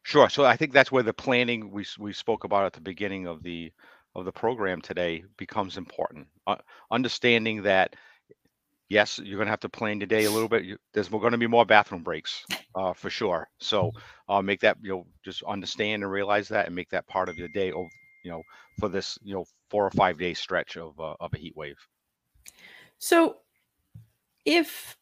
Sure. 0.07 0.29
So 0.29 0.45
I 0.45 0.57
think 0.57 0.73
that's 0.73 0.93
where 0.93 1.03
the 1.03 1.13
planning 1.13 1.73
we 1.73 1.85
we 1.99 2.13
spoke 2.13 2.45
about 2.45 2.65
at 2.65 2.73
the 2.73 2.81
beginning 2.81 3.27
of 3.27 3.43
the 3.43 3.73
of 4.15 4.25
the 4.25 4.31
program 4.31 4.81
today 4.81 5.25
becomes 5.37 5.77
important. 5.77 6.29
Uh, 6.47 6.55
understanding 6.93 7.61
that 7.63 7.97
yes, 8.89 9.19
you're 9.19 9.37
going 9.37 9.49
to 9.49 9.51
have 9.51 9.59
to 9.59 9.69
plan 9.69 9.99
today 9.99 10.27
a 10.27 10.31
little 10.31 10.49
bit. 10.49 10.63
You, 10.63 10.79
there's 10.95 11.09
going 11.09 11.33
to 11.33 11.39
be 11.39 11.49
more 11.49 11.67
bathroom 11.67 12.05
breaks 12.05 12.47
uh, 12.77 12.93
for 12.93 13.11
sure. 13.11 13.49
So 13.59 13.91
uh, 14.29 14.41
make 14.41 14.61
that 14.61 14.77
you 14.81 14.91
know 14.91 15.07
just 15.25 15.43
understand 15.43 16.05
and 16.05 16.13
realize 16.13 16.47
that 16.51 16.67
and 16.67 16.75
make 16.77 16.91
that 16.91 17.09
part 17.09 17.29
of 17.29 17.37
your 17.37 17.49
day. 17.49 17.73
Of 17.73 17.87
you 18.23 18.31
know 18.31 18.43
for 18.79 18.89
this 18.89 19.19
you 19.25 19.35
know 19.35 19.45
four 19.71 19.85
or 19.85 19.91
five 19.91 20.21
day 20.21 20.35
stretch 20.35 20.77
of 20.77 21.01
uh, 21.01 21.15
of 21.19 21.35
a 21.35 21.39
heat 21.39 21.57
wave. 21.57 21.79
So, 22.99 23.39
if 24.45 24.97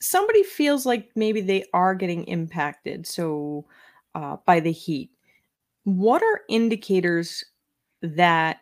somebody 0.00 0.42
feels 0.42 0.86
like 0.86 1.10
maybe 1.14 1.40
they 1.40 1.64
are 1.72 1.94
getting 1.94 2.24
impacted, 2.24 3.06
so 3.06 3.66
uh, 4.14 4.36
by 4.46 4.60
the 4.60 4.72
heat, 4.72 5.10
what 5.84 6.22
are 6.22 6.42
indicators 6.48 7.44
that 8.02 8.58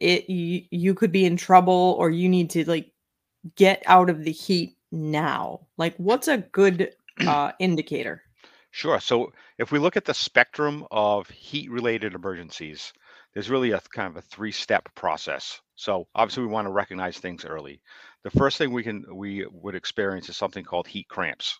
it 0.00 0.30
you, 0.30 0.62
you 0.70 0.94
could 0.94 1.12
be 1.12 1.24
in 1.24 1.36
trouble 1.36 1.96
or 1.98 2.10
you 2.10 2.28
need 2.28 2.50
to 2.50 2.68
like 2.68 2.92
get 3.56 3.82
out 3.86 4.10
of 4.10 4.24
the 4.24 4.32
heat 4.32 4.76
now? 4.92 5.66
Like, 5.76 5.94
what's 5.96 6.28
a 6.28 6.38
good 6.38 6.94
uh, 7.26 7.52
indicator? 7.58 8.22
Sure. 8.70 9.00
So 9.00 9.32
if 9.58 9.72
we 9.72 9.78
look 9.78 9.96
at 9.96 10.04
the 10.04 10.14
spectrum 10.14 10.86
of 10.90 11.28
heat 11.30 11.70
related 11.70 12.14
emergencies, 12.14 12.92
there's 13.32 13.50
really 13.50 13.72
a 13.72 13.80
kind 13.92 14.08
of 14.08 14.16
a 14.16 14.22
three 14.22 14.52
step 14.52 14.88
process. 14.94 15.60
So 15.74 16.06
obviously 16.14 16.44
we 16.44 16.52
want 16.52 16.66
to 16.66 16.72
recognize 16.72 17.18
things 17.18 17.44
early. 17.44 17.80
The 18.24 18.30
first 18.30 18.58
thing 18.58 18.72
we 18.72 18.82
can 18.84 19.04
we 19.16 19.46
would 19.46 19.74
experience 19.74 20.28
is 20.28 20.36
something 20.36 20.64
called 20.64 20.86
heat 20.86 21.08
cramps. 21.08 21.58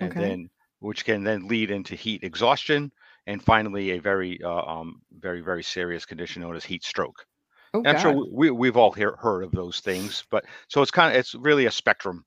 And 0.00 0.16
Okay. 0.16 0.16
then 0.16 0.50
which 0.80 1.04
can 1.04 1.24
then 1.24 1.48
lead 1.48 1.70
into 1.70 1.94
heat 1.96 2.22
exhaustion 2.22 2.92
and 3.26 3.42
finally 3.42 3.90
a 3.90 3.98
very 3.98 4.42
uh, 4.42 4.50
um 4.50 5.02
very 5.10 5.40
very 5.40 5.62
serious 5.62 6.04
condition 6.06 6.42
known 6.42 6.56
as 6.56 6.64
heat 6.64 6.84
stroke. 6.84 7.26
Oh 7.74 7.84
I'm 7.84 7.96
sure 7.96 8.12
we 8.32 8.50
we've 8.50 8.76
all 8.76 8.92
hear, 8.92 9.16
heard 9.16 9.42
of 9.44 9.52
those 9.52 9.80
things, 9.80 10.24
but 10.30 10.44
so 10.68 10.82
it's 10.82 10.90
kind 10.90 11.12
of 11.12 11.18
it's 11.20 11.34
really 11.34 11.66
a 11.66 11.70
spectrum 11.70 12.24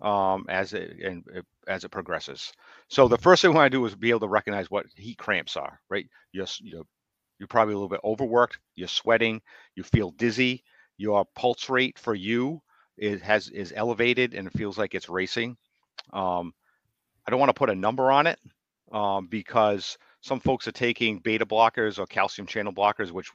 um, 0.00 0.46
as 0.48 0.72
it 0.74 0.98
and 1.00 1.24
it, 1.34 1.46
as 1.68 1.84
it 1.84 1.90
progresses. 1.90 2.52
So 2.88 3.08
the 3.08 3.18
first 3.18 3.42
thing 3.42 3.50
we 3.52 3.56
want 3.56 3.72
to 3.72 3.78
do 3.78 3.84
is 3.86 3.94
be 3.94 4.10
able 4.10 4.20
to 4.20 4.28
recognize 4.28 4.70
what 4.70 4.86
heat 4.96 5.18
cramps 5.18 5.56
are. 5.56 5.80
Right, 5.90 6.08
you're 6.32 6.46
you're 6.60 6.84
you're 7.38 7.48
probably 7.48 7.74
a 7.74 7.76
little 7.78 7.88
bit 7.88 8.00
overworked. 8.04 8.58
You're 8.76 8.88
sweating. 8.88 9.40
You 9.76 9.82
feel 9.84 10.10
dizzy. 10.12 10.64
Your 10.96 11.24
pulse 11.34 11.68
rate 11.68 11.98
for 11.98 12.14
you 12.14 12.62
is 12.96 13.20
has 13.22 13.48
is 13.48 13.72
elevated 13.74 14.34
and 14.34 14.46
it 14.46 14.52
feels 14.52 14.78
like 14.78 14.94
it's 14.94 15.08
racing. 15.08 15.56
Um, 16.12 16.54
I 17.26 17.30
don't 17.30 17.40
want 17.40 17.50
to 17.50 17.58
put 17.58 17.70
a 17.70 17.74
number 17.74 18.10
on 18.10 18.26
it 18.26 18.38
um, 18.92 19.26
because 19.26 19.98
some 20.20 20.40
folks 20.40 20.68
are 20.68 20.72
taking 20.72 21.18
beta 21.18 21.46
blockers 21.46 21.98
or 21.98 22.06
calcium 22.06 22.46
channel 22.46 22.72
blockers, 22.72 23.10
which 23.10 23.30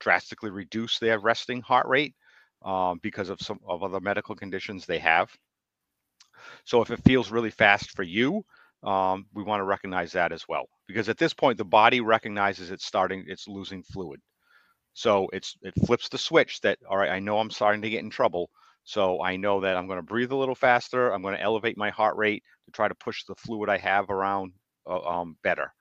drastically 0.00 0.50
reduce 0.50 0.98
their 0.98 1.18
resting 1.18 1.60
heart 1.62 1.86
rate 1.86 2.14
um, 2.62 2.98
because 3.02 3.28
of 3.28 3.40
some 3.40 3.60
of 3.66 3.82
other 3.82 4.00
medical 4.00 4.34
conditions 4.34 4.84
they 4.86 4.98
have. 4.98 5.30
So 6.64 6.82
if 6.82 6.90
it 6.90 7.04
feels 7.04 7.30
really 7.30 7.50
fast 7.50 7.90
for 7.92 8.02
you, 8.02 8.44
um, 8.82 9.26
we 9.32 9.42
want 9.42 9.60
to 9.60 9.64
recognize 9.64 10.12
that 10.12 10.32
as 10.32 10.46
well, 10.48 10.68
because 10.86 11.08
at 11.08 11.16
this 11.16 11.32
point 11.32 11.56
the 11.56 11.64
body 11.64 12.00
recognizes 12.00 12.70
it's 12.70 12.84
starting, 12.84 13.24
it's 13.26 13.48
losing 13.48 13.82
fluid. 13.82 14.20
So 14.94 15.28
it's 15.32 15.56
it 15.62 15.74
flips 15.86 16.08
the 16.08 16.18
switch 16.18 16.60
that 16.62 16.78
all 16.88 16.96
right, 16.98 17.10
I 17.10 17.20
know 17.20 17.38
I'm 17.38 17.50
starting 17.50 17.82
to 17.82 17.90
get 17.90 18.04
in 18.04 18.10
trouble. 18.10 18.50
So 18.84 19.22
I 19.22 19.36
know 19.36 19.60
that 19.62 19.76
I'm 19.76 19.86
going 19.86 19.98
to 19.98 20.02
breathe 20.02 20.32
a 20.32 20.36
little 20.36 20.54
faster. 20.56 21.10
I'm 21.12 21.22
going 21.22 21.36
to 21.36 21.42
elevate 21.42 21.78
my 21.78 21.90
heart 21.90 22.16
rate 22.16 22.44
to 22.66 22.72
try 22.72 22.88
to 22.88 22.94
push 22.94 23.24
the 23.24 23.34
fluid 23.36 23.70
I 23.70 23.78
have 23.78 24.10
around 24.10 24.54
uh, 24.86 25.00
um, 25.02 25.36
better. 25.42 25.72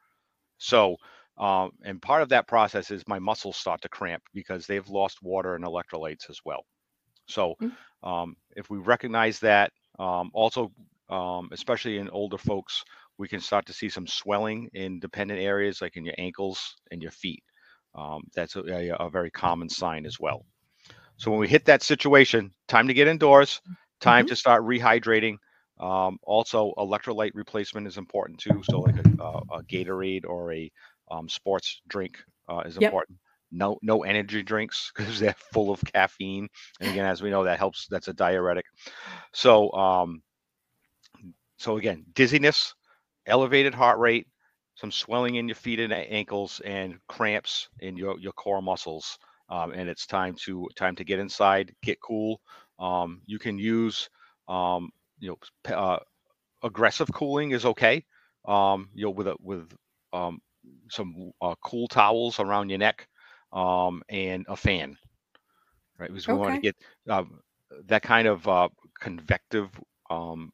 So 0.58 0.98
um, 1.38 1.72
and 1.84 2.01
part 2.01 2.22
of 2.22 2.29
that 2.29 2.48
process 2.48 2.91
is 2.91 3.08
my 3.08 3.20
muscles 3.20 3.58
start 3.58 3.82
to 3.82 3.89
cramp 3.89 4.24
because 4.34 4.67
they've 4.67 4.88
lost 4.89 5.22
water 5.24 5.55
and 5.55 5.65
electrolytes 5.65 6.29
as 6.29 6.39
well. 6.46 6.65
So 7.27 7.55
Mm. 7.62 7.77
um, 8.03 8.36
if 8.55 8.70
we 8.70 8.77
recognize 8.79 9.39
that, 9.39 9.72
um, 10.00 10.32
also 10.34 10.72
um, 11.10 11.50
especially 11.51 11.98
in 11.98 12.10
older 12.10 12.38
folks, 12.38 12.84
we 13.17 13.27
can 13.27 13.39
start 13.39 13.65
to 13.67 13.74
see 13.74 13.89
some 13.89 14.08
swelling 14.08 14.70
in 14.74 15.00
dependent 15.00 15.39
areas 15.41 15.82
like 15.82 15.98
in 15.98 16.05
your 16.05 16.15
ankles 16.17 16.75
and 16.91 17.01
your 17.01 17.12
feet. 17.12 17.43
Um, 17.95 18.23
that's 18.35 18.55
a, 18.55 18.62
a, 18.62 18.89
a 19.05 19.09
very 19.09 19.31
common 19.31 19.69
sign 19.69 20.05
as 20.05 20.19
well. 20.19 20.45
So 21.17 21.31
when 21.31 21.39
we 21.39 21.47
hit 21.47 21.65
that 21.65 21.81
situation, 21.83 22.51
time 22.67 22.88
to 22.88 22.93
get 22.93 23.07
indoors, 23.07 23.62
time 24.00 24.25
Mhm. 24.25 24.27
to 24.27 24.35
start 24.35 24.63
rehydrating. 24.63 25.35
Um, 25.79 26.17
also, 26.23 26.73
electrolyte 26.77 27.31
replacement 27.33 27.88
is 27.88 27.97
important 27.97 28.39
too. 28.39 28.62
So 28.63 28.79
like 28.81 28.97
a, 28.97 29.05
a, 29.23 29.39
a 29.59 29.63
Gatorade 29.63 30.25
or 30.25 30.53
a 30.53 30.71
um, 31.12 31.29
sports 31.29 31.81
drink 31.88 32.17
uh, 32.50 32.62
is 32.65 32.77
Yep. 32.77 32.93
important. 32.93 33.19
No, 33.51 33.77
no 33.81 34.03
energy 34.03 34.43
drinks 34.43 34.91
because 34.97 35.19
they're 35.19 35.35
full 35.53 35.71
of 35.71 35.83
caffeine. 35.85 36.47
And 36.79 36.89
again, 36.89 37.05
as 37.05 37.21
we 37.21 37.29
know, 37.29 37.43
that 37.43 37.59
helps. 37.59 37.88
That's 37.89 38.07
a 38.07 38.13
diuretic. 38.13 38.65
So, 39.33 39.71
um, 39.73 40.21
so 41.57 41.77
again, 41.77 42.05
dizziness, 42.13 42.75
elevated 43.25 43.73
heart 43.75 44.00
rate, 44.00 44.27
some 44.75 44.92
swelling 44.92 45.36
in 45.36 45.48
your 45.48 45.56
feet 45.56 45.80
and 45.80 45.94
ankles, 45.94 46.60
and 46.63 47.00
cramps 47.08 47.70
in 47.80 47.98
your 47.98 48.20
your 48.20 48.34
core 48.34 48.62
muscles. 48.62 49.18
Um, 49.50 49.72
and 49.74 49.89
it's 49.89 50.06
time 50.08 50.36
to 50.46 50.68
time 50.75 50.96
to 50.96 51.03
get 51.03 51.20
inside, 51.20 51.74
get 51.82 52.00
cool. 52.01 52.42
Um, 52.80 53.22
you 53.25 53.39
can 53.39 53.58
use, 53.60 54.10
um, 54.48 54.89
you 55.20 55.36
know, 55.68 55.75
uh, 55.75 56.00
aggressive 56.63 57.12
cooling 57.13 57.51
is 57.51 57.65
okay. 57.65 58.06
Um, 58.46 58.89
you 58.94 59.06
know, 59.06 59.12
with 59.12 59.27
a 59.27 59.36
with 59.42 59.72
um, 60.13 60.42
some 60.89 61.32
uh, 61.42 61.56
cool 61.63 61.88
towels 61.88 62.39
around 62.39 62.70
your 62.70 62.80
neck, 62.80 63.08
um, 63.51 64.03
and 64.10 64.46
a 64.48 64.56
fan, 64.56 64.98
right? 66.00 66.10
Because 66.10 66.27
we 66.27 66.36
want 66.36 66.53
to 66.53 66.60
get 66.60 66.75
um, 67.10 67.39
that 67.88 68.01
kind 68.01 68.27
of 68.27 68.48
uh, 68.48 68.70
convective 69.00 69.70
um, 70.10 70.51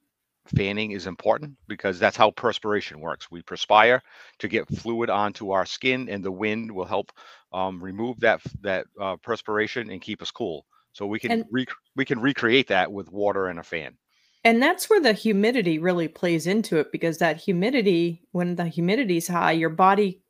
fanning 0.55 0.91
is 0.91 1.07
important 1.07 1.55
because 1.67 1.99
that's 1.99 2.17
how 2.17 2.31
perspiration 2.31 2.99
works. 2.99 3.31
We 3.31 3.41
perspire 3.41 4.01
to 4.39 4.47
get 4.47 4.67
fluid 4.67 5.09
onto 5.09 5.51
our 5.51 5.65
skin, 5.65 6.09
and 6.09 6.23
the 6.23 6.31
wind 6.31 6.71
will 6.71 6.85
help 6.85 7.11
um, 7.53 7.83
remove 7.83 8.19
that 8.19 8.41
that 8.61 8.85
uh, 8.99 9.15
perspiration 9.17 9.89
and 9.89 10.01
keep 10.01 10.21
us 10.21 10.31
cool. 10.31 10.65
So 10.93 11.05
we 11.05 11.19
can 11.19 11.31
And 11.31 11.45
rec- 11.51 11.69
we 11.95 12.05
can 12.05 12.19
recreate 12.19 12.67
that 12.67 12.91
with 12.91 13.11
water 13.11 13.47
and 13.47 13.59
a 13.59 13.63
fan. 13.63 13.97
And 14.43 14.61
that's 14.61 14.89
where 14.89 15.01
the 15.01 15.13
humidity 15.13 15.79
really 15.79 16.07
plays 16.07 16.47
into 16.47 16.77
it 16.77 16.91
because 16.91 17.17
that 17.17 17.37
humidity, 17.37 18.21
when 18.31 18.55
the 18.55 18.65
humidity's 18.65 19.27
high, 19.27 19.51
your 19.51 19.69
body 19.69 20.23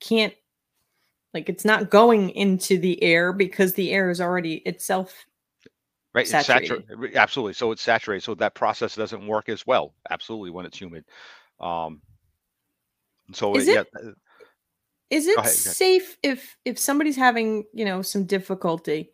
can't, 0.00 0.34
like, 1.34 1.48
it's 1.50 1.64
not 1.64 1.90
going 1.90 2.30
into 2.30 2.78
the 2.78 3.02
air 3.02 3.32
because 3.32 3.74
the 3.74 3.92
air 3.92 4.08
is 4.08 4.20
already 4.20 4.54
itself 4.64 5.26
Right, 6.14 6.22
it's 6.22 6.30
saturated. 6.30 6.86
saturated. 6.86 7.16
Absolutely. 7.16 7.54
So 7.54 7.72
it's 7.72 7.82
saturated. 7.82 8.22
So 8.22 8.34
that 8.36 8.54
process 8.54 8.94
doesn't 8.94 9.26
work 9.26 9.48
as 9.48 9.66
well. 9.66 9.94
Absolutely, 10.10 10.50
when 10.50 10.64
it's 10.64 10.78
humid. 10.80 11.04
Um, 11.60 12.00
so 13.32 13.56
Is 13.56 13.66
yeah, 13.66 13.80
it 13.80 13.88
uh, 13.96 14.10
is 15.10 15.26
it 15.26 15.38
ahead. 15.38 15.50
safe 15.50 16.16
if 16.22 16.56
if 16.64 16.78
somebody's 16.78 17.16
having, 17.16 17.64
you 17.72 17.84
know, 17.84 18.02
some 18.02 18.24
difficulty, 18.24 19.10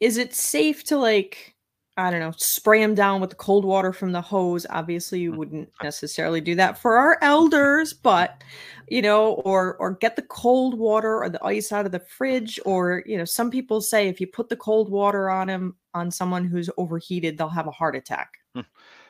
is 0.00 0.16
it 0.16 0.34
safe 0.34 0.84
to 0.84 0.96
like 0.96 1.54
I 1.96 2.10
don't 2.10 2.20
know, 2.20 2.32
spray 2.38 2.80
them 2.80 2.94
down 2.94 3.20
with 3.20 3.30
the 3.30 3.36
cold 3.36 3.64
water 3.64 3.92
from 3.92 4.12
the 4.12 4.22
hose. 4.22 4.64
Obviously, 4.70 5.20
you 5.20 5.32
Mm. 5.32 5.36
wouldn't 5.36 5.70
necessarily 5.82 6.40
do 6.40 6.54
that 6.54 6.78
for 6.78 6.96
our 6.96 7.18
elders, 7.20 7.92
but 7.92 8.42
you 8.88 9.02
know, 9.02 9.34
or 9.34 9.76
or 9.78 9.92
get 9.96 10.16
the 10.16 10.22
cold 10.22 10.78
water 10.78 11.22
or 11.22 11.28
the 11.28 11.44
ice 11.44 11.72
out 11.72 11.86
of 11.86 11.92
the 11.92 12.00
fridge, 12.00 12.58
or 12.64 13.02
you 13.06 13.18
know, 13.18 13.24
some 13.24 13.50
people 13.50 13.80
say 13.80 14.08
if 14.08 14.20
you 14.20 14.26
put 14.26 14.48
the 14.48 14.56
cold 14.56 14.90
water 14.90 15.28
on 15.30 15.48
them 15.48 15.76
on 15.94 16.10
someone 16.10 16.44
who's 16.44 16.70
overheated, 16.78 17.36
they'll 17.36 17.48
have 17.48 17.66
a 17.66 17.72
heart 17.72 17.96
attack. 17.96 18.30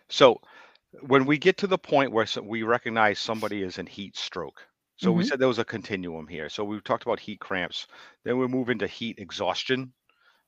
So 0.09 0.41
when 1.03 1.27
we 1.27 1.39
get 1.39 1.57
to 1.59 1.67
the 1.69 1.79
point 1.79 2.13
where 2.13 2.27
we 2.43 2.63
recognize 2.65 3.19
somebody 3.19 3.63
is 3.63 3.79
in 3.79 3.87
heat 3.87 4.17
stroke, 4.17 4.67
so 4.97 5.13
we 5.13 5.23
Mhm. 5.23 5.25
said 5.25 5.39
there 5.39 5.49
was 5.49 5.59
a 5.61 5.65
continuum 5.65 6.29
here. 6.29 6.49
So 6.51 6.65
we 6.65 6.81
talked 6.83 7.05
about 7.05 7.21
heat 7.21 7.41
cramps. 7.41 7.87
Then 8.25 8.39
we 8.39 8.49
move 8.49 8.71
into 8.71 8.87
heat 8.89 9.19
exhaustion, 9.19 9.95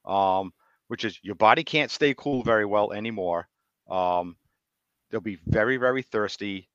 um, 0.06 0.52
which 0.92 1.06
is 1.06 1.18
your 1.22 1.34
body 1.34 1.64
can't 1.64 1.90
stay 1.90 2.12
cool 2.12 2.42
very 2.42 2.66
well 2.66 2.92
anymore. 2.92 3.48
Um, 3.88 4.36
they'll 5.10 5.22
be 5.22 5.38
very, 5.46 5.78
very 5.78 6.02
thirsty. 6.02 6.68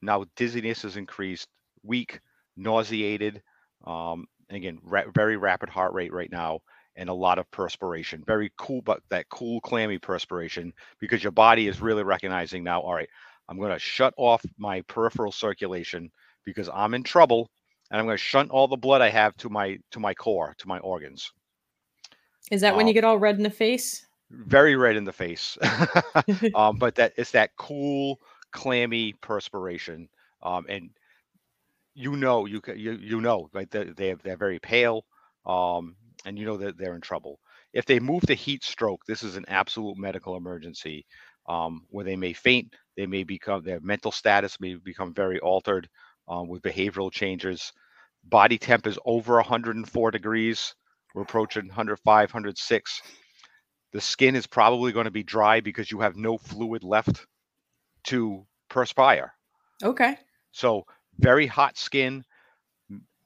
Now 0.00 0.24
dizziness 0.36 0.86
is 0.86 0.96
increased, 0.96 1.46
weak, 1.82 2.20
nauseated. 2.56 3.42
Um, 3.86 4.26
again, 4.48 4.78
ra- 4.82 5.10
very 5.14 5.36
rapid 5.36 5.68
heart 5.68 5.92
rate 5.92 6.14
right 6.14 6.32
now, 6.32 6.60
and 6.96 7.10
a 7.10 7.12
lot 7.12 7.38
of 7.38 7.50
perspiration. 7.50 8.24
Very 8.26 8.50
cool, 8.56 8.80
but 8.80 9.02
that 9.10 9.28
cool, 9.28 9.60
clammy 9.60 9.98
perspiration 9.98 10.72
because 10.98 11.22
your 11.22 11.30
body 11.30 11.68
is 11.68 11.82
really 11.82 12.04
recognizing 12.04 12.64
now. 12.64 12.80
All 12.80 12.94
right, 12.94 13.10
I'm 13.50 13.58
going 13.58 13.70
to 13.70 13.78
shut 13.78 14.14
off 14.16 14.42
my 14.56 14.80
peripheral 14.88 15.30
circulation 15.30 16.10
because 16.46 16.70
I'm 16.72 16.94
in 16.94 17.02
trouble, 17.02 17.50
and 17.90 18.00
I'm 18.00 18.06
going 18.06 18.16
to 18.16 18.24
shunt 18.24 18.50
all 18.50 18.66
the 18.66 18.78
blood 18.78 19.02
I 19.02 19.10
have 19.10 19.36
to 19.36 19.50
my 19.50 19.78
to 19.90 20.00
my 20.00 20.14
core, 20.14 20.54
to 20.56 20.68
my 20.68 20.78
organs. 20.78 21.30
Is 22.50 22.60
that 22.62 22.74
when 22.76 22.86
you 22.88 22.92
Um, 22.92 22.94
get 22.94 23.04
all 23.04 23.18
red 23.18 23.36
in 23.36 23.42
the 23.44 23.50
face? 23.50 24.06
Very 24.30 24.74
red 24.76 24.96
in 24.96 25.04
the 25.04 25.12
face, 25.12 25.56
um, 26.54 26.78
but 26.78 26.96
that 26.96 27.12
it's 27.16 27.30
that 27.32 27.54
cool, 27.56 28.18
clammy 28.52 29.12
perspiration, 29.20 30.08
um, 30.42 30.66
and 30.68 30.90
you 31.94 32.16
know 32.16 32.46
you 32.46 32.60
you 32.74 32.92
you 32.92 33.20
know 33.20 33.48
right 33.52 33.70
they 33.70 33.84
they 33.84 34.08
have, 34.08 34.22
they're 34.22 34.36
very 34.36 34.58
pale, 34.58 35.04
um, 35.46 35.96
and 36.24 36.38
you 36.38 36.44
know 36.46 36.56
that 36.56 36.76
they're 36.78 36.94
in 36.94 37.00
trouble. 37.00 37.40
If 37.72 37.86
they 37.86 38.00
move 38.00 38.22
to 38.26 38.34
heat 38.34 38.64
stroke, 38.64 39.02
this 39.06 39.22
is 39.22 39.36
an 39.36 39.44
absolute 39.48 39.96
medical 39.98 40.36
emergency, 40.36 41.06
um, 41.48 41.86
where 41.90 42.04
they 42.04 42.16
may 42.16 42.32
faint, 42.32 42.74
they 42.96 43.06
may 43.06 43.22
become 43.24 43.62
their 43.62 43.80
mental 43.80 44.12
status 44.12 44.58
may 44.60 44.74
become 44.74 45.12
very 45.14 45.38
altered 45.40 45.88
um, 46.28 46.48
with 46.48 46.62
behavioral 46.62 47.12
changes. 47.12 47.72
Body 48.24 48.58
temp 48.58 48.86
is 48.86 48.98
over 49.04 49.34
104 49.36 50.10
degrees. 50.10 50.74
We're 51.16 51.22
approaching 51.22 51.66
105, 51.68 52.28
106. 52.28 53.02
The 53.94 54.00
skin 54.02 54.36
is 54.36 54.46
probably 54.46 54.92
going 54.92 55.06
to 55.06 55.10
be 55.10 55.22
dry 55.22 55.60
because 55.60 55.90
you 55.90 56.00
have 56.00 56.14
no 56.14 56.36
fluid 56.36 56.84
left 56.84 57.24
to 58.08 58.46
perspire. 58.68 59.32
Okay. 59.82 60.18
So 60.52 60.84
very 61.18 61.46
hot 61.46 61.78
skin. 61.78 62.22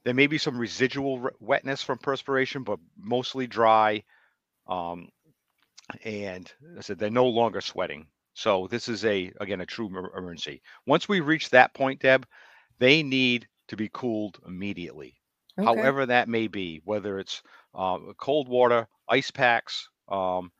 There 0.05 0.13
may 0.13 0.27
be 0.27 0.37
some 0.37 0.57
residual 0.57 1.31
wetness 1.41 1.83
from 1.83 1.97
perspiration, 1.97 2.63
but 2.63 2.79
mostly 2.97 3.45
dry. 3.45 4.03
Um, 4.67 5.09
and 6.05 6.49
I 6.77 6.81
said 6.81 6.97
they're 6.97 7.09
no 7.09 7.27
longer 7.27 7.59
sweating. 7.59 8.07
So 8.35 8.67
this 8.71 8.87
is 8.87 9.03
a 9.03 9.33
again 9.41 9.59
a 9.59 9.65
true 9.65 9.87
emergency. 9.87 10.61
Once 10.87 11.09
we 11.09 11.19
reach 11.19 11.49
that 11.49 11.73
point, 11.73 11.99
Deb, 11.99 12.25
they 12.79 13.03
need 13.03 13.49
to 13.67 13.75
be 13.75 13.89
cooled 13.91 14.39
immediately 14.47 15.20
Okay. 15.57 15.91
however 15.91 16.05
that 16.05 16.27
may 16.29 16.47
be, 16.47 16.81
whether 16.83 17.19
it's 17.19 17.41
uh, 17.75 17.97
cold 18.17 18.47
water, 18.47 18.87
ice 19.09 19.31
packs, 19.31 19.87
um, 20.09 20.51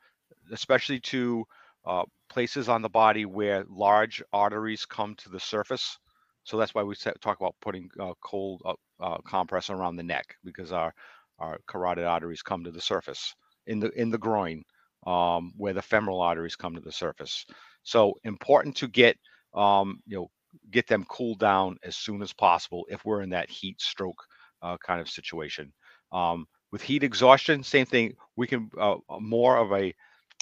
especially 0.52 1.00
to 1.00 1.46
uh, 1.86 2.04
places 2.30 2.70
on 2.70 2.82
the 2.82 2.90
body 2.90 3.26
where 3.26 3.64
large 3.68 4.22
arteries 4.34 4.86
come 4.86 5.16
to 5.16 5.30
the 5.30 5.40
surface. 5.40 5.98
So 6.44 6.58
that's 6.58 6.74
why 6.74 6.84
we 6.84 6.96
talk 6.96 7.40
about 7.40 7.56
putting 7.62 7.90
uh, 8.00 8.14
cold 8.22 8.62
uh, 8.66 8.74
uh, 9.00 9.18
compress 9.26 9.70
around 9.70 9.96
the 9.96 10.04
neck 10.04 10.36
because 10.44 10.72
our 10.72 10.94
our 11.40 11.60
carotid 11.68 12.06
arteries 12.06 12.42
come 12.42 12.64
to 12.64 12.72
the 12.72 12.82
surface 12.82 13.34
in 13.68 13.80
the 13.80 13.90
in 14.00 14.10
the 14.10 14.18
groin 14.18 14.64
um, 15.06 15.52
where 15.58 15.74
the 15.74 15.82
femoral 15.82 16.22
arteries 16.22 16.56
come 16.56 16.76
to 16.76 16.82
the 16.82 16.92
surface. 16.92 17.46
So 17.84 18.16
important 18.24 18.76
to 18.78 18.88
get 18.88 19.18
um, 19.54 20.02
you 20.06 20.18
know 20.18 20.32
get 20.72 20.88
them 20.88 21.06
cooled 21.06 21.40
down 21.40 21.78
as 21.84 21.96
soon 21.96 22.22
as 22.22 22.34
possible 22.34 22.86
if 22.90 23.06
we're 23.06 23.22
in 23.22 23.30
that 23.30 23.50
heat 23.50 23.80
stroke 23.82 24.26
uh, 24.62 24.78
kind 24.78 25.02
of 25.02 25.10
situation. 25.10 25.72
Um, 26.12 26.48
with 26.72 26.82
heat 26.82 27.04
exhaustion, 27.04 27.64
same 27.64 27.86
thing. 27.86 28.16
We 28.36 28.48
can 28.48 28.70
uh, 28.78 28.96
uh, 29.10 29.20
more 29.20 29.58
of 29.58 29.72
a 29.74 29.94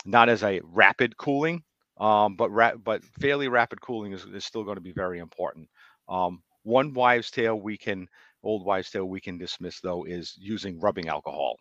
not 0.05 0.29
as 0.29 0.43
a 0.43 0.62
rapid 0.63 1.17
cooling, 1.17 1.63
um, 1.99 2.36
but 2.36 2.49
ra- 2.51 2.75
but 2.75 3.03
fairly 3.19 3.47
rapid 3.47 3.82
cooling 3.82 4.13
is, 4.13 4.25
is 4.25 4.45
still 4.45 4.63
going 4.63 4.75
to 4.75 4.82
be 4.82 4.93
very 4.93 5.19
important. 5.19 5.67
Um, 6.08 6.41
one 6.63 6.93
wives' 6.93 7.32
tale 7.32 7.60
we 7.60 7.77
can 7.77 8.08
old 8.43 8.65
wives' 8.65 8.89
tale 8.91 9.05
we 9.05 9.21
can 9.21 9.38
dismiss 9.38 9.79
though 9.79 10.03
is 10.05 10.36
using 10.39 10.79
rubbing 10.79 11.10
alcohol. 11.10 11.55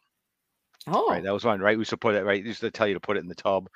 Oh. 0.87 1.11
Right, 1.11 1.23
that 1.23 1.33
was 1.33 1.45
one. 1.45 1.61
Right, 1.61 1.77
we 1.77 1.81
used 1.81 1.91
to 1.91 1.97
put 1.97 2.15
it 2.15 2.25
right. 2.25 2.45
Used 2.45 2.61
to 2.61 2.71
tell 2.71 2.87
you 2.89 2.95
to 2.95 3.01
put 3.01 3.17
it 3.17 3.21
in 3.21 3.29
the 3.29 3.35
tub. 3.35 3.69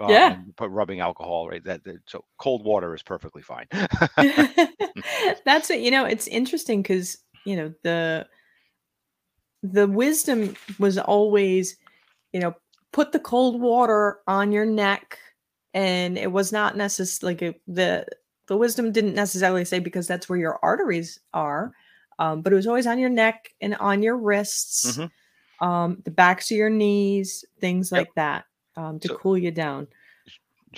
Uh, 0.00 0.06
Yeah. 0.08 0.36
put 0.56 0.70
rubbing 0.70 1.00
alcohol. 1.00 1.48
Right, 1.48 1.64
that, 1.64 1.82
that 1.84 1.96
so 2.06 2.24
cold 2.38 2.64
water 2.64 2.94
is 2.94 3.02
perfectly 3.02 3.42
fine. 3.42 3.66
That's 5.44 5.70
it. 5.70 5.80
You 5.80 5.90
know, 5.90 6.04
it's 6.04 6.26
interesting 6.26 6.82
because 6.82 7.18
you 7.44 7.56
know 7.56 7.72
the 7.82 8.26
the 9.62 9.86
wisdom 9.88 10.54
was 10.78 10.98
always, 10.98 11.76
you 12.32 12.40
know, 12.40 12.54
put 12.92 13.12
the 13.12 13.18
cold 13.18 13.60
water 13.60 14.20
on 14.26 14.52
your 14.52 14.64
neck, 14.64 15.18
and 15.74 16.16
it 16.16 16.30
was 16.30 16.52
not 16.52 16.76
necessarily 16.76 17.34
like 17.34 17.60
the 17.66 18.06
the 18.46 18.56
wisdom 18.56 18.92
didn't 18.92 19.14
necessarily 19.14 19.64
say 19.64 19.78
because 19.78 20.06
that's 20.06 20.28
where 20.28 20.38
your 20.38 20.58
arteries 20.62 21.20
are, 21.34 21.72
um, 22.18 22.40
but 22.40 22.52
it 22.52 22.56
was 22.56 22.66
always 22.66 22.86
on 22.86 22.98
your 22.98 23.10
neck 23.10 23.50
and 23.60 23.74
on 23.76 24.02
your 24.02 24.16
wrists, 24.16 24.96
Mhm. 24.96 25.10
um, 25.60 26.02
the 26.06 26.10
backs 26.10 26.50
of 26.50 26.56
your 26.56 26.70
knees, 26.70 27.44
things 27.60 27.92
Yep. 27.92 27.98
like 28.00 28.14
that, 28.14 28.44
um, 28.76 28.98
to 29.00 29.08
So- 29.08 29.16
cool 29.18 29.36
you 29.36 29.50
down. 29.50 29.86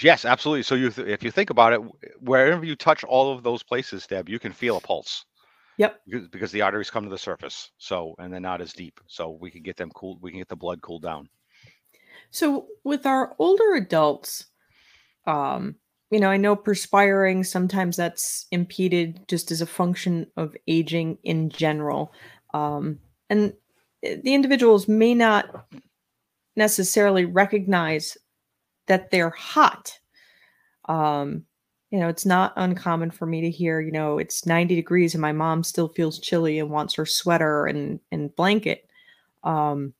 Yes, 0.03 0.25
absolutely. 0.25 0.63
So 0.65 0.75
you, 0.75 0.91
th- 0.91 1.07
if 1.07 1.23
you 1.23 1.31
think 1.31 1.51
about 1.51 1.73
it, 1.73 1.81
wherever 2.21 2.65
you 2.65 2.75
touch 2.75 3.05
all 3.05 3.33
of 3.33 3.43
those 3.45 3.63
places, 3.63 4.05
Deb, 4.07 4.29
you 4.29 4.39
can 4.41 4.53
feel 4.53 4.77
a 4.77 4.81
pulse. 4.81 5.25
Yep. 5.81 6.03
Because, 6.07 6.29
because 6.29 6.53
the 6.53 6.61
arteries 6.61 6.91
come 6.91 7.05
to 7.05 7.11
the 7.11 7.17
surface, 7.17 7.71
so 7.79 8.15
and 8.19 8.31
they're 8.31 8.39
not 8.39 8.61
as 8.61 8.75
deep, 8.75 9.01
so 9.07 9.31
we 9.31 9.51
can 9.51 9.63
get 9.63 9.79
them 9.79 9.91
cooled. 9.93 10.21
We 10.21 10.31
can 10.31 10.39
get 10.39 10.49
the 10.49 10.55
blood 10.55 10.83
cooled 10.83 11.01
down. 11.01 11.31
So 12.31 12.67
with 12.85 13.07
our 13.07 13.35
older 13.39 13.77
adults, 13.77 14.45
um, 15.27 15.77
you 16.11 16.21
know, 16.21 16.29
I 16.29 16.37
know 16.37 16.55
perspiring 16.55 17.45
sometimes 17.45 17.97
that's 17.97 18.47
impeded 18.51 19.27
just 19.27 19.51
as 19.51 19.63
a 19.63 19.67
function 19.67 20.27
of 20.37 20.55
aging 20.69 21.17
in 21.23 21.49
general. 21.49 22.13
Um, 22.53 22.99
and 23.31 23.55
the 24.03 24.35
individuals 24.35 24.87
may 24.87 25.15
not 25.15 25.67
necessarily 26.57 27.25
recognize 27.25 28.19
that 28.87 29.11
they're 29.11 29.31
hot. 29.31 29.99
Um, 30.87 31.47
you 31.91 31.99
know, 31.99 32.09
it's 32.09 32.25
not 32.25 32.53
uncommon 32.57 33.11
for 33.11 33.27
me 33.27 33.41
to 33.41 33.51
hear, 33.51 33.81
you 33.81 33.91
know, 33.91 34.19
it's 34.19 34.47
90 34.47 34.77
degrees 34.77 35.15
and 35.15 35.21
my 35.21 35.33
mom 35.33 35.65
still 35.65 35.89
feels 35.89 36.19
chilly 36.19 36.59
and 36.59 36.71
wants 36.71 36.95
her 36.95 37.07
sweater 37.07 37.67
and, 37.67 37.99
and 38.13 38.35
blanket. 38.37 38.89
Um, 39.43 39.95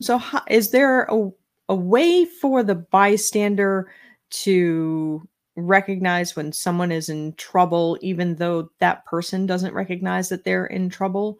so 0.00 0.18
ho- 0.18 0.40
is 0.48 0.70
there 0.70 1.02
a, 1.04 1.30
a 1.68 1.74
way 1.74 2.24
for 2.24 2.62
the 2.62 2.76
bystander 2.76 3.90
to 4.30 5.26
recognize 5.56 6.36
when 6.36 6.52
someone 6.52 6.92
is 6.92 7.08
in 7.08 7.32
trouble, 7.34 7.98
even 8.00 8.36
though 8.36 8.70
that 8.78 9.04
person 9.04 9.44
doesn't 9.44 9.74
recognize 9.74 10.28
that 10.28 10.44
they're 10.44 10.66
in 10.66 10.88
trouble? 10.88 11.38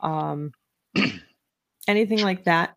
Um, 0.00 0.52
anything 1.86 2.22
like 2.22 2.44
that? 2.44 2.76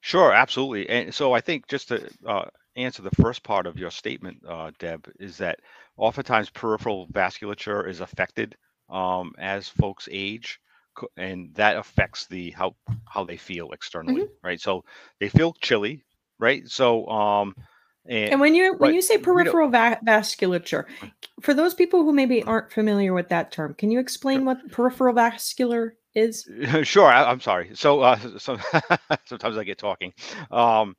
Sure, 0.00 0.32
absolutely. 0.32 0.88
And 0.88 1.14
so 1.14 1.32
I 1.32 1.40
think 1.40 1.66
just 1.66 1.88
to 1.88 2.08
uh, 2.26 2.44
answer 2.78 3.02
the 3.02 3.22
first 3.22 3.42
part 3.42 3.66
of 3.66 3.78
your 3.78 3.90
statement, 3.90 4.42
uh, 4.48 4.70
Deb, 4.78 5.10
is 5.20 5.36
that 5.38 5.60
oftentimes 5.96 6.50
peripheral 6.50 7.08
vasculature 7.08 7.88
is 7.88 8.00
affected 8.00 8.56
um, 8.88 9.32
as 9.38 9.68
folks 9.68 10.08
age, 10.10 10.60
and 11.16 11.54
that 11.54 11.76
affects 11.76 12.26
the 12.26 12.50
how 12.52 12.74
how 13.04 13.24
they 13.24 13.36
feel 13.36 13.72
externally, 13.72 14.24
right? 14.42 14.60
So 14.60 14.84
they 15.20 15.28
feel 15.28 15.52
chilly, 15.60 16.04
right? 16.38 16.66
So 16.68 17.06
um, 17.08 17.54
and, 18.06 18.32
And 18.32 18.40
when 18.40 18.54
you 18.54 18.74
when 18.78 18.94
you 18.94 19.02
say 19.02 19.18
peripheral 19.18 19.70
va- 19.70 20.00
vasculature, 20.04 20.84
for 21.40 21.54
those 21.54 21.74
people 21.74 22.04
who 22.04 22.12
maybe 22.12 22.42
aren't 22.42 22.72
familiar 22.72 23.12
with 23.12 23.28
that 23.28 23.52
term, 23.52 23.74
can 23.74 23.90
you 23.90 23.98
explain 24.00 24.44
what 24.44 24.70
peripheral 24.70 25.14
vascular 25.14 25.96
is? 26.14 26.48
sure 26.82 27.06
I, 27.06 27.30
i'm 27.30 27.40
sorry. 27.40 27.70
So 27.74 28.00
uh 28.00 28.18
so 28.38 28.58
sometimes 29.26 29.56
i 29.58 29.64
get 29.64 29.78
talking. 29.78 30.12
Um 30.50 30.96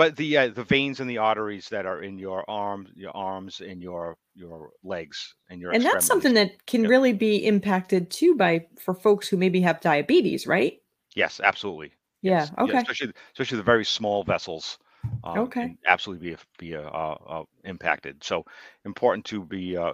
but 0.00 0.16
the 0.16 0.34
uh, 0.38 0.48
the 0.48 0.64
veins 0.64 1.00
and 1.00 1.10
the 1.10 1.18
arteries 1.18 1.68
that 1.68 1.84
are 1.84 2.02
in 2.02 2.18
your 2.18 2.42
arms 2.48 2.88
your 2.96 3.14
arms 3.14 3.60
and 3.60 3.82
your 3.82 4.16
your 4.34 4.70
legs 4.82 5.34
and 5.50 5.60
your 5.60 5.74
And 5.74 5.84
that's 5.84 6.06
something 6.06 6.32
that 6.32 6.64
can 6.66 6.84
Yep. 6.84 6.90
really 6.90 7.12
be 7.12 7.44
impacted 7.46 8.10
too 8.10 8.34
by 8.34 8.66
for 8.78 8.94
folks 8.94 9.28
who 9.28 9.36
maybe 9.36 9.60
have 9.60 9.82
diabetes, 9.82 10.46
right? 10.46 10.80
yes 11.14 11.38
absolutely 11.44 11.92
Yeah. 12.22 12.46
Yes, 12.46 12.52
Okay. 12.64 12.78
especially 12.78 13.12
especially 13.34 13.58
the 13.58 13.62
very 13.62 13.84
small 13.84 14.24
vessels 14.24 14.78
um, 15.24 15.42
Okay. 15.42 15.76
absolutely 15.86 16.30
be 16.30 16.36
be 16.58 16.76
uh, 16.76 16.80
uh, 16.80 17.16
uh, 17.28 17.44
impacted. 17.64 18.24
So 18.24 18.44
important 18.86 19.26
to 19.26 19.44
be 19.44 19.76
uh, 19.76 19.92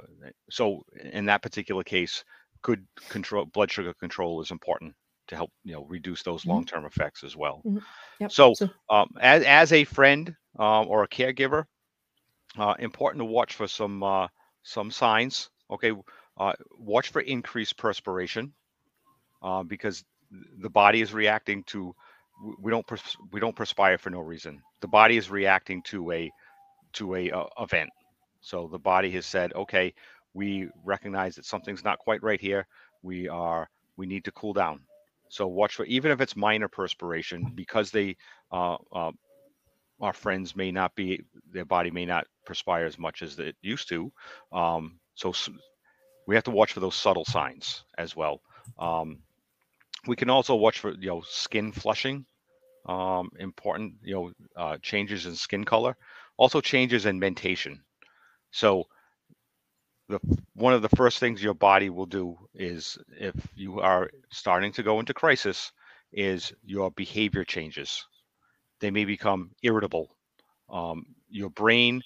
so 0.51 0.85
in 1.13 1.27
that 1.27 1.43
particular 1.43 1.83
case, 1.83 2.25
good 2.63 2.87
control 3.09 3.47
blood 3.47 3.73
sugar 3.73 3.93
control 3.95 4.41
is 4.41 4.53
important 4.53 4.95
to 5.29 5.37
help 5.37 5.51
you 5.65 5.73
know 5.73 5.85
reduce 5.85 6.23
those 6.23 6.47
Mhm. 6.47 6.53
long 6.53 6.65
term 6.65 6.85
effects 6.87 7.25
as 7.25 7.37
well. 7.37 7.65
Mhm. 7.65 7.85
Yep. 8.21 8.31
So 8.31 8.55
So, 8.55 8.69
um, 8.91 9.11
as 9.21 9.45
as 9.45 9.73
a 9.73 9.85
friend 9.85 10.35
um, 10.59 10.89
or 10.89 11.03
a 11.05 11.09
caregiver, 11.09 11.67
uh, 12.59 12.75
important 12.79 13.21
to 13.21 13.25
watch 13.27 13.55
for 13.55 13.67
some 13.67 14.03
uh, 14.03 14.29
some 14.63 14.91
signs. 14.91 15.51
Okay, 15.71 15.93
uh, 16.39 16.53
watch 16.79 17.09
for 17.11 17.21
increased 17.21 17.77
perspiration 17.77 18.53
uh, 19.43 19.63
because 19.63 20.05
the 20.59 20.71
body 20.71 21.01
is 21.01 21.13
reacting 21.13 21.63
to. 21.65 21.95
We 22.61 22.71
don't 22.71 22.87
pers- 22.87 23.17
we 23.33 23.41
don't 23.41 23.57
perspire 23.57 23.99
for 23.99 24.11
no 24.11 24.21
reason. 24.21 24.63
The 24.81 24.89
body 24.89 25.17
is 25.17 25.31
reacting 25.31 25.83
to 25.85 26.11
a 26.13 26.31
to 26.95 27.15
a 27.15 27.31
uh, 27.31 27.47
event. 27.61 27.91
So 28.41 28.69
the 28.69 28.79
body 28.79 29.11
has 29.13 29.27
said, 29.27 29.53
okay, 29.55 29.95
we 30.35 30.69
recognize 30.85 31.37
that 31.37 31.45
something's 31.45 31.85
not 31.85 31.99
quite 31.99 32.23
right 32.23 32.41
here. 32.41 32.67
We 33.03 33.29
are 33.29 33.69
we 33.97 34.07
need 34.07 34.25
to 34.25 34.33
cool 34.33 34.53
down. 34.53 34.81
So 35.29 35.47
watch 35.47 35.75
for 35.75 35.85
even 35.87 36.11
if 36.11 36.21
it's 36.21 36.37
minor 36.37 36.69
perspiration 36.69 37.53
because 37.55 37.91
they 37.91 38.17
uh, 38.53 38.77
uh, 38.93 39.13
our 40.01 40.13
friends 40.13 40.55
may 40.55 40.71
not 40.71 40.95
be 40.95 41.23
their 41.53 41.65
body 41.65 41.91
may 41.91 42.05
not 42.05 42.27
perspire 42.45 42.85
as 42.87 42.99
much 42.99 43.23
as 43.23 43.39
it 43.39 43.57
used 43.63 43.89
to. 43.89 44.13
Um, 44.53 44.99
so 45.15 45.33
we 46.27 46.35
have 46.35 46.45
to 46.45 46.51
watch 46.51 46.73
for 46.73 46.81
those 46.81 46.95
subtle 46.95 47.25
signs 47.25 47.85
as 47.99 48.15
well. 48.17 48.41
Um, 48.79 49.19
we 50.07 50.17
can 50.17 50.31
also 50.31 50.55
watch 50.55 50.79
for 50.81 50.93
you 50.93 51.09
know 51.09 51.23
skin 51.27 51.73
flushing, 51.73 52.27
um, 52.87 53.31
important 53.39 53.95
you 54.03 54.15
know 54.15 54.33
uh, 54.57 54.79
changes 54.83 55.27
in 55.27 55.35
skin 55.35 55.65
color, 55.65 55.97
also 56.37 56.61
changes 56.61 57.07
in 57.07 57.19
mentation. 57.19 57.83
So 58.51 58.85
the 60.09 60.21
one 60.57 60.75
of 60.75 60.83
the 60.83 60.91
first 60.97 61.21
things 61.21 61.43
your 61.43 61.55
body 61.55 61.91
will 61.91 62.07
do 62.07 62.37
is 62.55 62.99
if 63.21 63.35
you 63.57 63.81
are 63.81 64.11
starting 64.33 64.73
to 64.73 64.83
go 64.85 65.01
into 65.01 65.15
crisis 65.15 65.73
is 66.13 66.53
your 66.65 66.91
behavior 66.93 67.45
changes. 67.45 68.07
They 68.81 68.91
may 68.91 69.05
become 69.05 69.51
irritable. 69.63 70.09
Um, 70.71 71.05
your 71.29 71.51
brain 71.51 72.03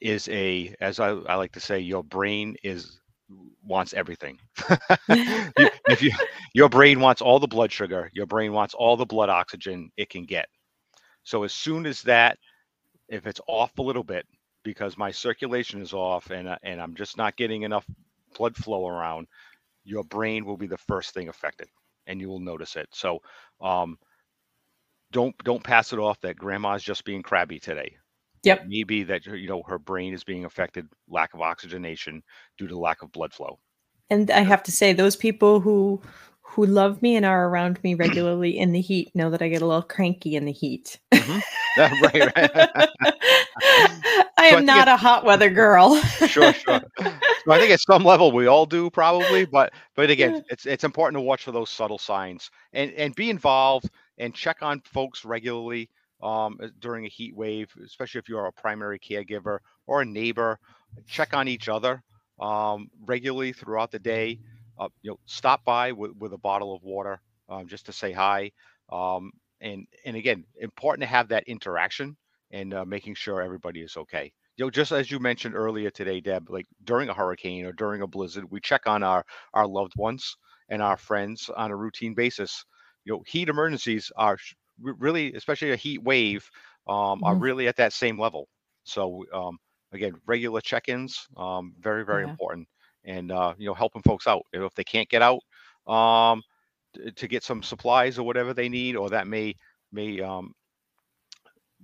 is 0.00 0.28
a 0.28 0.74
as 0.80 1.00
I, 1.00 1.10
I 1.10 1.36
like 1.36 1.52
to 1.52 1.60
say 1.60 1.80
your 1.80 2.04
brain 2.04 2.56
is 2.64 3.00
wants 3.64 3.94
everything. 3.94 4.38
If 5.86 6.02
you 6.02 6.12
your 6.54 6.68
brain 6.68 7.00
wants 7.00 7.22
all 7.22 7.40
the 7.40 7.48
blood 7.48 7.72
sugar 7.72 8.10
your 8.14 8.26
brain 8.26 8.52
wants 8.52 8.74
all 8.74 8.96
the 8.96 9.06
blood 9.06 9.28
oxygen 9.30 9.90
it 9.96 10.10
can 10.10 10.24
get. 10.26 10.48
So 11.24 11.44
as 11.44 11.52
soon 11.52 11.86
as 11.86 12.02
that 12.02 12.38
if 13.08 13.26
it's 13.26 13.40
off 13.48 13.78
a 13.78 13.82
little 13.82 14.04
bit 14.04 14.26
because 14.62 14.98
my 14.98 15.10
circulation 15.10 15.80
is 15.80 15.92
off 15.92 16.30
and 16.30 16.48
uh, 16.48 16.56
and 16.62 16.80
I'm 16.80 16.94
just 16.94 17.16
not 17.16 17.36
getting 17.36 17.62
enough 17.62 17.86
blood 18.36 18.56
flow 18.56 18.86
around, 18.86 19.26
your 19.84 20.04
brain 20.04 20.44
will 20.44 20.56
be 20.56 20.66
the 20.66 20.78
first 20.78 21.14
thing 21.14 21.28
affected, 21.28 21.68
and 22.06 22.20
you 22.20 22.28
will 22.28 22.40
notice 22.40 22.76
it. 22.76 22.88
So, 22.92 23.20
um, 23.60 23.98
don't 25.10 25.36
don't 25.44 25.62
pass 25.62 25.92
it 25.92 25.98
off 25.98 26.20
that 26.20 26.36
grandma's 26.36 26.82
just 26.82 27.04
being 27.04 27.22
crabby 27.22 27.58
today. 27.58 27.96
Yep. 28.44 28.64
Maybe 28.66 29.04
that 29.04 29.24
you 29.26 29.48
know 29.48 29.62
her 29.66 29.78
brain 29.78 30.14
is 30.14 30.24
being 30.24 30.44
affected, 30.44 30.88
lack 31.08 31.34
of 31.34 31.40
oxygenation 31.40 32.22
due 32.58 32.66
to 32.66 32.78
lack 32.78 33.02
of 33.02 33.12
blood 33.12 33.32
flow. 33.32 33.58
and 34.10 34.30
I 34.30 34.40
have 34.40 34.62
to 34.64 34.72
say, 34.72 34.92
those 34.92 35.16
people 35.16 35.60
who 35.60 36.02
who 36.42 36.66
love 36.66 37.00
me 37.02 37.16
and 37.16 37.24
are 37.24 37.48
around 37.48 37.82
me 37.82 37.94
regularly 37.94 38.58
in 38.58 38.72
the 38.72 38.80
heat 38.80 39.10
know 39.14 39.30
that 39.30 39.42
I 39.42 39.48
get 39.48 39.62
a 39.62 39.66
little 39.66 39.82
cranky 39.82 40.36
in 40.36 40.44
the 40.44 40.52
heat. 40.52 40.98
Mhm. 41.14 41.42
right, 41.76 42.36
right. 42.36 42.50
I 44.36 44.46
I 44.46 44.46
am 44.46 44.64
think 44.66 44.66
not 44.66 44.88
a 44.88 44.96
hot 44.96 45.24
weather 45.24 45.50
girl. 45.50 46.00
sure, 46.02 46.52
sure. 46.52 46.80
So 47.44 47.52
I 47.52 47.58
think 47.58 47.70
at 47.72 47.80
some 47.80 48.04
level 48.04 48.32
we 48.32 48.46
all 48.46 48.66
do 48.66 48.90
probably, 48.90 49.44
but 49.44 49.72
but 49.94 50.10
again, 50.10 50.42
it's 50.48 50.66
it's 50.66 50.84
important 50.84 51.16
to 51.16 51.20
watch 51.20 51.44
for 51.44 51.52
those 51.52 51.70
subtle 51.70 51.98
signs 51.98 52.50
and 52.72 52.92
and 52.92 53.14
be 53.14 53.30
involved 53.30 53.88
and 54.18 54.34
check 54.34 54.58
on 54.62 54.80
folks 54.80 55.24
regularly 55.24 55.88
um, 56.22 56.58
uh, 56.62 56.68
during 56.80 57.04
a 57.06 57.08
heat 57.08 57.34
wave, 57.34 57.72
especially 57.84 58.18
if 58.18 58.28
you're 58.28 58.46
a 58.46 58.52
primary 58.52 58.98
caregiver 58.98 59.58
or 59.86 60.02
a 60.02 60.06
neighbor. 60.06 60.58
Check 61.06 61.34
on 61.34 61.48
each 61.48 61.68
other 61.68 62.02
um, 62.40 62.88
regularly 63.04 63.52
throughout 63.52 63.90
the 63.90 63.98
day. 63.98 64.38
Uh, 64.78 64.88
you 65.02 65.10
know, 65.10 65.18
stop 65.26 65.64
by 65.64 65.92
with, 65.92 66.12
with 66.18 66.32
a 66.32 66.38
bottle 66.38 66.74
of 66.74 66.82
water 66.82 67.20
um, 67.48 67.66
just 67.66 67.86
to 67.86 67.92
say 67.92 68.12
hi. 68.12 68.50
Um, 68.90 69.32
and 69.60 69.86
and 70.04 70.16
again, 70.16 70.44
important 70.56 71.02
to 71.02 71.06
have 71.08 71.28
that 71.28 71.44
interaction 71.46 72.16
and 72.50 72.74
uh, 72.74 72.84
making 72.84 73.14
sure 73.14 73.40
everybody 73.40 73.80
is 73.82 73.96
okay 73.96 74.32
you 74.56 74.64
know, 74.64 74.70
just 74.70 74.92
as 74.92 75.10
you 75.10 75.18
mentioned 75.18 75.54
earlier 75.54 75.90
today, 75.90 76.20
Deb, 76.20 76.50
like 76.50 76.66
during 76.84 77.08
a 77.08 77.14
hurricane 77.14 77.64
or 77.64 77.72
during 77.72 78.02
a 78.02 78.06
blizzard, 78.06 78.44
we 78.50 78.60
check 78.60 78.86
on 78.86 79.02
our 79.02 79.24
our 79.54 79.66
loved 79.66 79.94
ones 79.96 80.36
and 80.68 80.82
our 80.82 80.96
friends 80.96 81.48
on 81.56 81.70
a 81.70 81.76
routine 81.76 82.14
basis. 82.14 82.64
You 83.04 83.14
know, 83.14 83.22
heat 83.26 83.48
emergencies 83.48 84.10
are 84.16 84.36
really, 84.78 85.32
especially 85.34 85.70
a 85.72 85.76
heat 85.76 86.02
wave, 86.02 86.48
um, 86.86 87.22
are 87.24 87.36
Mhm. 87.36 87.38
really 87.38 87.68
at 87.68 87.76
that 87.76 87.92
same 87.92 88.18
level. 88.18 88.48
So 88.84 89.24
um, 89.32 89.58
again, 89.92 90.12
regular 90.26 90.60
check-ins, 90.60 91.26
um, 91.36 91.74
very 91.78 92.04
very 92.04 92.22
Yeah. 92.22 92.24
important, 92.24 92.68
and 93.04 93.32
uh, 93.32 93.54
you 93.58 93.66
know, 93.66 93.74
helping 93.74 94.02
folks 94.02 94.26
out 94.26 94.42
if 94.52 94.74
they 94.74 94.84
can't 94.84 95.08
get 95.08 95.22
out 95.22 95.40
um, 95.92 96.42
to 97.16 97.28
get 97.28 97.42
some 97.42 97.62
supplies 97.62 98.18
or 98.18 98.24
whatever 98.24 98.54
they 98.54 98.68
need, 98.68 98.96
or 98.96 99.10
that 99.10 99.26
may 99.26 99.54
may 99.92 100.20
um, 100.20 100.54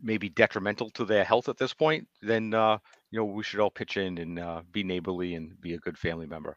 may 0.03 0.19
be 0.19 0.29
detrimental 0.29 0.91
to 0.91 1.05
their 1.05 1.25
health 1.25 1.49
at 1.49 1.59
this 1.59 1.75
point, 1.75 2.07
then 2.23 2.55
uh, 2.55 2.79
you 3.11 3.19
know 3.19 3.25
we 3.25 3.43
should 3.43 3.61
all 3.61 3.71
pitch 3.71 3.97
in 3.97 4.19
and 4.19 4.39
uh, 4.39 4.63
be 4.73 4.83
neighborly 4.83 5.35
and 5.35 5.61
be 5.61 5.75
a 5.75 5.79
good 5.79 5.99
family 5.99 6.27
member. 6.27 6.57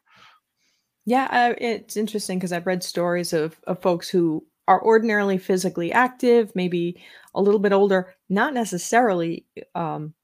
Yeah, 1.04 1.28
uh, 1.30 1.54
it's 1.58 1.96
interesting 1.96 2.38
because 2.38 2.52
I've 2.52 2.66
read 2.66 2.84
stories 2.84 3.32
of, 3.32 3.58
of 3.66 3.82
folks 3.82 4.08
who 4.08 4.46
are 4.68 4.82
ordinarily 4.84 5.36
physically 5.36 5.90
active, 5.92 6.52
maybe 6.54 7.02
a 7.34 7.42
little 7.42 7.58
bit 7.58 7.72
older, 7.72 8.14
not 8.28 8.54
necessarily 8.54 9.46
um, 9.74 10.14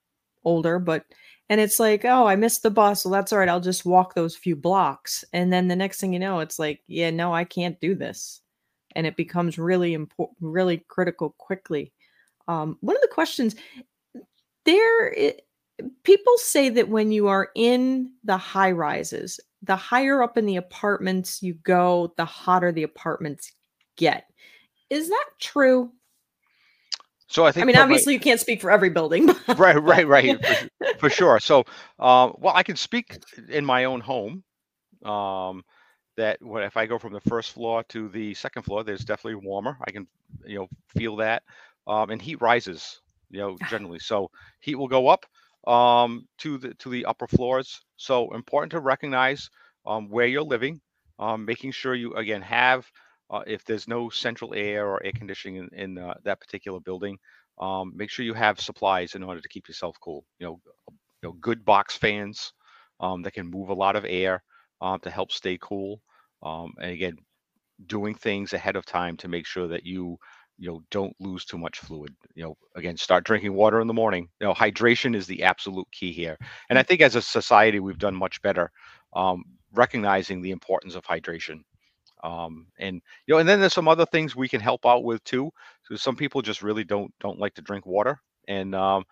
older, 0.45 0.79
but 0.79 1.05
and 1.51 1.61
it's 1.61 1.81
like, 1.81 2.05
oh, 2.05 2.27
I 2.27 2.37
missed 2.37 2.63
the 2.63 2.71
bus. 2.71 3.05
Well, 3.05 3.13
that's 3.13 3.33
all 3.33 3.39
right. 3.39 3.49
I'll 3.49 3.61
just 3.61 3.87
walk 3.87 4.15
those 4.15 4.37
few 4.37 4.57
blocks, 4.57 5.25
and 5.33 5.53
then 5.53 5.69
the 5.69 5.77
next 5.77 6.01
thing 6.01 6.13
you 6.13 6.19
know, 6.19 6.41
it's 6.41 6.59
like, 6.59 6.83
yeah, 6.89 7.11
no, 7.11 7.35
I 7.35 7.45
can't 7.45 7.81
do 7.81 7.95
this, 7.95 8.41
and 8.97 9.07
it 9.07 9.17
becomes 9.17 9.59
really 9.59 9.95
important, 9.95 10.39
really 10.41 10.85
critical 10.89 11.35
quickly. 11.39 11.93
Um, 12.49 12.79
one 12.81 12.97
of 12.97 13.03
the 13.03 13.09
questions 13.09 13.57
there, 14.65 15.15
i- 15.19 15.39
people 16.05 16.37
say 16.39 16.69
that 16.71 16.89
when 16.89 17.13
you 17.13 17.29
are 17.29 17.51
in 17.55 18.13
the 18.25 18.37
high 18.37 18.73
rises, 18.73 19.41
the 19.63 19.77
higher 19.77 20.23
up 20.23 20.37
in 20.37 20.47
the 20.47 20.57
apartments 20.57 21.43
you 21.43 21.55
go, 21.55 22.13
the 22.17 22.25
hotter 22.25 22.73
the 22.73 22.83
apartments 22.83 23.53
get. 23.97 24.27
Is 24.91 25.09
that 25.09 25.31
true? 25.41 25.93
So 27.29 27.45
I 27.45 27.53
think 27.53 27.65
I 27.65 27.67
mean, 27.67 27.77
obviously 27.77 28.15
you 28.15 28.21
can't 28.21 28.41
speak 28.41 28.61
for 28.61 28.71
every 28.71 28.89
building. 28.91 29.27
right, 29.57 29.77
right, 29.77 30.07
right, 30.07 30.45
for, 30.81 30.99
for 30.99 31.11
sure. 31.11 31.39
So, 31.41 31.61
um, 31.99 32.35
well, 32.39 32.55
I 32.55 32.63
can 32.63 32.77
speak 32.77 33.19
in 33.49 33.65
my 33.65 33.85
own 33.85 34.01
home. 34.01 34.43
Um, 35.05 35.63
that 36.17 36.43
what 36.43 36.65
if 36.65 36.77
I 36.77 36.87
go 36.87 36.99
from 36.99 37.13
the 37.13 37.21
first 37.21 37.53
floor 37.53 37.85
to 37.91 38.09
the 38.09 38.35
second 38.35 38.63
floor, 38.63 38.83
there's 38.83 39.05
definitely 39.05 39.37
warmer. 39.47 39.77
I 39.87 39.91
can, 39.93 40.07
you 40.45 40.59
know, 40.59 40.69
feel 40.89 41.17
that. 41.17 41.43
Um, 41.87 42.11
and 42.11 42.21
heat 42.21 42.41
rises, 42.41 43.01
you 43.31 43.39
know, 43.39 43.57
generally. 43.71 44.01
So 44.01 44.31
heat 44.61 44.75
will 44.75 44.89
go 44.89 45.09
up 45.09 45.25
um, 45.67 46.27
to 46.39 46.59
the 46.59 46.75
to 46.75 46.89
the 46.91 47.05
upper 47.05 47.27
floors. 47.27 47.81
So 47.97 48.35
important 48.35 48.73
to 48.73 48.81
recognize 48.81 49.49
um, 49.87 50.09
where 50.09 50.27
you're 50.27 50.43
living, 50.43 50.81
um, 51.19 51.45
making 51.45 51.73
sure 51.73 51.95
you 51.95 52.15
again 52.15 52.43
have 52.43 52.91
uh, 53.31 53.43
if 53.47 53.65
there's 53.65 53.89
no 53.89 54.09
central 54.09 54.55
air 54.55 54.87
or 54.87 55.03
air 55.05 55.13
conditioning 55.13 55.57
in, 55.57 55.69
in 55.73 55.99
uh, 55.99 56.15
that 56.25 56.41
particular 56.41 56.81
building, 56.81 57.19
um, 57.59 57.93
make 57.97 58.11
sure 58.11 58.25
you 58.25 58.35
have 58.35 58.61
supplies 58.61 59.15
in 59.15 59.23
order 59.23 59.41
to 59.41 59.49
keep 59.49 59.69
yourself 59.69 59.97
cool. 60.01 60.25
You 60.39 60.47
know, 60.47 60.61
you 61.23 61.29
know, 61.29 61.33
good 61.41 61.65
box 61.65 61.97
fans 61.97 62.53
um, 63.01 63.23
that 63.23 63.33
can 63.33 63.47
move 63.51 63.69
a 63.69 63.75
lot 63.75 63.97
of 63.97 64.05
air 64.09 64.43
um, 64.81 65.01
to 65.01 65.11
help 65.11 65.33
stay 65.33 65.59
cool. 65.61 66.01
Um, 66.43 66.73
and 66.81 66.93
again, 66.93 67.17
doing 67.87 68.15
things 68.15 68.53
ahead 68.53 68.77
of 68.77 68.85
time 68.87 69.17
to 69.19 69.29
make 69.29 69.47
sure 69.47 69.69
that 69.69 69.85
you 69.85 70.19
you 70.59 70.69
know 70.69 70.81
don't 70.91 71.15
lose 71.21 71.45
too 71.45 71.59
much 71.59 71.79
fluid 71.79 72.15
you 72.35 72.43
know 72.45 72.57
again 72.77 72.97
start 72.97 73.25
drinking 73.25 73.55
water 73.55 73.81
in 73.81 73.87
the 73.87 73.95
morning 73.95 74.29
you 74.41 74.47
know 74.47 74.55
hydration 74.55 75.15
is 75.15 75.27
the 75.27 75.43
absolute 75.45 75.87
key 75.93 76.13
here 76.13 76.37
and 76.69 76.79
i 76.79 76.83
think 76.83 77.01
as 77.01 77.15
a 77.15 77.23
society 77.23 77.79
we've 77.81 77.99
done 77.99 78.15
much 78.15 78.43
better 78.43 78.71
um, 79.15 79.45
recognizing 79.73 80.43
the 80.43 80.51
importance 80.51 80.95
of 80.95 81.05
hydration 81.05 81.61
um, 82.23 82.67
and 82.79 83.01
you 83.27 83.35
know 83.35 83.39
and 83.39 83.49
then 83.49 83.61
there's 83.61 83.73
some 83.75 83.89
other 83.89 84.07
things 84.07 84.37
we 84.37 84.49
can 84.49 84.61
help 84.61 84.87
out 84.87 85.05
with 85.05 85.23
too 85.25 85.51
so 85.85 85.97
some 85.97 86.17
people 86.17 86.43
just 86.43 86.63
really 86.63 86.85
don't 86.85 87.13
don't 87.21 87.39
like 87.39 87.55
to 87.55 87.63
drink 87.63 87.87
water 87.87 88.21
and 88.49 88.75
um, 88.75 89.05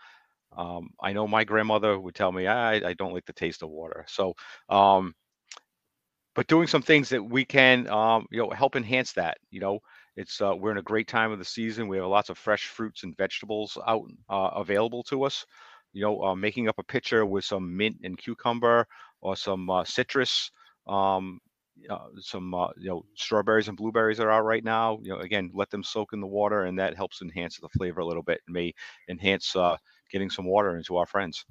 um, 0.56 0.90
i 1.02 1.12
know 1.12 1.26
my 1.28 1.44
grandmother 1.44 1.98
would 1.98 2.14
tell 2.14 2.32
me 2.32 2.46
I, 2.46 2.74
I 2.90 2.94
don't 2.94 3.14
like 3.14 3.26
the 3.26 3.32
taste 3.32 3.62
of 3.62 3.70
water 3.70 4.04
so 4.08 4.34
um, 4.68 5.14
but 6.34 6.46
doing 6.46 6.66
some 6.66 6.82
things 6.82 7.08
that 7.10 7.22
we 7.22 7.44
can 7.44 7.88
um, 7.88 8.26
you 8.30 8.38
know 8.42 8.50
help 8.50 8.76
enhance 8.76 9.12
that 9.12 9.38
you 9.50 9.60
know 9.60 9.78
It's 10.16 10.40
uh, 10.40 10.54
we're 10.56 10.70
in 10.72 10.78
a 10.78 10.82
great 10.82 11.08
time 11.08 11.32
of 11.32 11.38
the 11.38 11.44
season. 11.44 11.88
We 11.88 11.96
have 11.98 12.06
lots 12.06 12.30
of 12.30 12.38
fresh 12.38 12.66
fruits 12.68 13.02
and 13.04 13.16
vegetables 13.16 13.78
out 13.86 14.04
uh, 14.28 14.50
available 14.54 15.02
to 15.04 15.24
us. 15.24 15.46
You 15.92 16.02
know, 16.02 16.22
uh, 16.24 16.34
making 16.36 16.68
up 16.68 16.78
a 16.78 16.82
pitcher 16.84 17.24
with 17.24 17.44
some 17.44 17.76
mint 17.76 17.96
and 18.04 18.18
cucumber 18.18 18.86
or 19.20 19.36
some 19.36 19.70
uh, 19.70 19.84
citrus, 19.84 20.50
um, 20.86 21.40
uh, 21.90 22.08
some 22.20 22.54
uh, 22.54 22.68
you 22.76 22.88
know 22.88 23.04
strawberries 23.14 23.68
and 23.68 23.76
blueberries 23.76 24.20
are 24.20 24.30
out 24.30 24.44
right 24.44 24.64
now. 24.64 24.98
You 25.02 25.12
know, 25.12 25.20
again, 25.20 25.50
let 25.54 25.70
them 25.70 25.82
soak 25.82 26.12
in 26.12 26.20
the 26.20 26.26
water, 26.26 26.64
and 26.64 26.78
that 26.78 26.96
helps 26.96 27.22
enhance 27.22 27.58
the 27.58 27.68
flavor 27.70 28.00
a 28.00 28.06
little 28.06 28.22
bit. 28.22 28.40
and 28.46 28.54
may 28.54 28.74
enhance 29.08 29.54
uh, 29.56 29.76
getting 30.10 30.30
some 30.30 30.46
water 30.46 30.76
into 30.76 30.96
our 30.96 31.06
friends. 31.06 31.44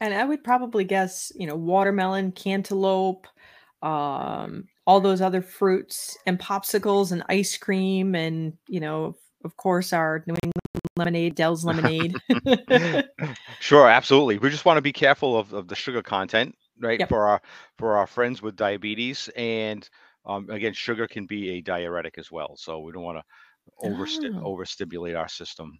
And 0.00 0.14
I 0.14 0.24
would 0.24 0.44
probably 0.44 0.84
guess, 0.84 1.32
you 1.34 1.46
know, 1.46 1.56
watermelon, 1.56 2.32
cantaloupe, 2.32 3.26
um, 3.82 4.68
all 4.86 5.00
those 5.00 5.20
other 5.20 5.42
fruits 5.42 6.16
and 6.26 6.38
popsicles 6.38 7.10
and 7.12 7.24
ice 7.28 7.56
cream 7.56 8.14
and, 8.14 8.54
you 8.68 8.80
know, 8.80 9.16
of 9.44 9.56
course 9.56 9.92
our 9.92 10.24
New 10.26 10.34
England 10.34 10.52
lemonade, 10.96 11.34
Del's 11.34 11.64
lemonade. 11.64 12.14
sure, 13.60 13.88
absolutely. 13.88 14.38
We 14.38 14.50
just 14.50 14.64
want 14.64 14.76
to 14.76 14.82
be 14.82 14.92
careful 14.92 15.36
of, 15.36 15.52
of 15.52 15.68
the 15.68 15.74
sugar 15.74 16.02
content, 16.02 16.54
right? 16.80 16.98
Yep. 17.00 17.08
For 17.08 17.28
our 17.28 17.42
for 17.78 17.96
our 17.96 18.06
friends 18.06 18.42
with 18.42 18.56
diabetes 18.56 19.28
and 19.36 19.88
um, 20.26 20.48
again, 20.50 20.72
sugar 20.74 21.06
can 21.06 21.26
be 21.26 21.50
a 21.52 21.60
diuretic 21.62 22.18
as 22.18 22.30
well. 22.30 22.56
So 22.56 22.80
we 22.80 22.92
don't 22.92 23.02
want 23.02 23.18
to 23.18 23.24
oversti- 23.88 24.34
Oh. 24.36 24.44
overstimulate 24.52 25.14
our 25.16 25.28
system. 25.28 25.78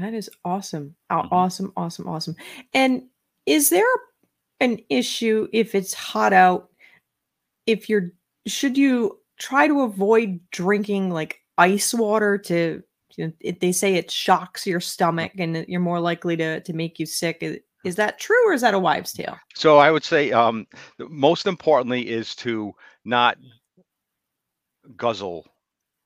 That 0.00 0.12
is 0.14 0.28
awesome. 0.44 0.96
Aw- 1.10 1.22
Mhm. 1.22 1.28
Awesome, 1.32 1.72
awesome, 1.76 2.08
awesome. 2.08 2.34
And 2.72 3.04
is 3.46 3.70
there 3.70 3.86
an 4.60 4.80
issue 4.88 5.46
if 5.52 5.74
it's 5.74 5.94
hot 5.94 6.32
out? 6.32 6.70
If 7.66 7.88
you're, 7.88 8.10
should 8.46 8.76
you 8.76 9.20
try 9.38 9.68
to 9.68 9.82
avoid 9.82 10.40
drinking 10.50 11.10
like 11.10 11.40
ice 11.58 11.94
water 11.94 12.38
to, 12.38 12.82
you 13.16 13.26
know, 13.26 13.52
they 13.60 13.70
say 13.72 13.94
it 13.94 14.10
shocks 14.10 14.66
your 14.66 14.80
stomach 14.80 15.32
and 15.38 15.64
you're 15.68 15.80
more 15.80 16.00
likely 16.00 16.36
to, 16.38 16.60
to 16.60 16.72
make 16.72 16.98
you 16.98 17.06
sick. 17.06 17.42
Is, 17.84 17.96
that 17.96 18.18
true 18.18 18.48
or 18.48 18.52
is 18.52 18.62
that 18.62 18.74
a 18.74 18.78
wives' 18.78 19.12
tale? 19.12 19.38
So 19.54 19.78
I 19.78 19.90
would 19.90 20.04
say 20.04 20.32
um, 20.32 20.66
most 20.98 21.46
importantly 21.46 22.08
is 22.08 22.34
to 22.36 22.72
not 23.04 23.36
guzzle 24.96 25.46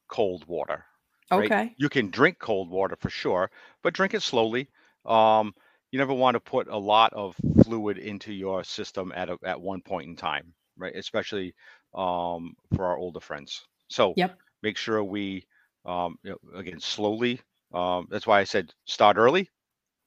cold 0.08 0.44
water. 0.46 0.84
right? 1.30 1.52
Okay. 1.52 1.74
You 1.76 1.88
can 1.88 2.10
drink 2.10 2.38
cold 2.38 2.70
water 2.70 2.96
for 2.96 3.10
sure, 3.10 3.50
but 3.82 3.94
drink 3.94 4.14
it 4.14 4.22
slowly. 4.22 4.68
Um, 5.04 5.54
you 5.90 5.98
never 5.98 6.14
want 6.14 6.34
to 6.34 6.40
put 6.40 6.68
a 6.68 6.76
lot 6.76 7.12
of 7.12 7.36
fluid 7.62 7.98
into 7.98 8.32
your 8.32 8.64
system 8.64 9.12
at 9.14 9.28
a, 9.30 9.38
at 9.44 9.60
one 9.60 9.80
point 9.82 10.08
in 10.08 10.16
time, 10.16 10.52
right? 10.76 10.94
Especially 10.94 11.54
um, 11.94 12.54
for 12.74 12.86
our 12.86 12.98
older 12.98 13.20
friends. 13.20 13.62
So 13.88 14.16
Yep. 14.16 14.38
make 14.62 14.76
sure 14.76 15.02
we 15.04 15.46
um, 15.84 16.16
you 16.22 16.30
know, 16.30 16.58
again 16.58 16.80
slowly. 16.80 17.40
Um, 17.72 18.06
that's 18.10 18.26
why 18.26 18.40
I 18.40 18.44
said 18.44 18.72
start 18.86 19.16
early, 19.16 19.48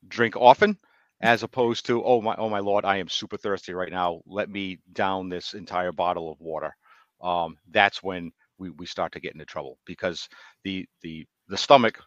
drink 0.07 0.35
often, 0.35 0.77
as 1.21 1.43
opposed 1.43 1.85
to 1.87 2.03
oh 2.03 2.21
my 2.21 2.35
oh 2.37 2.49
my 2.49 2.59
lord, 2.59 2.85
I 2.85 2.97
am 2.97 3.09
super 3.09 3.37
thirsty 3.37 3.73
right 3.73 3.91
now. 3.91 4.21
Let 4.27 4.49
me 4.49 4.79
down 4.93 5.29
this 5.29 5.53
entire 5.53 5.91
bottle 5.93 6.31
of 6.31 6.39
water. 6.41 6.75
Um, 7.21 7.57
that's 7.71 8.03
when 8.03 8.31
we, 8.59 8.71
we 8.71 8.85
start 8.87 9.13
to 9.13 9.21
get 9.21 9.33
into 9.33 9.45
trouble 9.45 9.79
because 9.85 10.27
the 10.63 10.85
the 11.01 11.25
the 11.49 11.57
stomach 11.57 11.99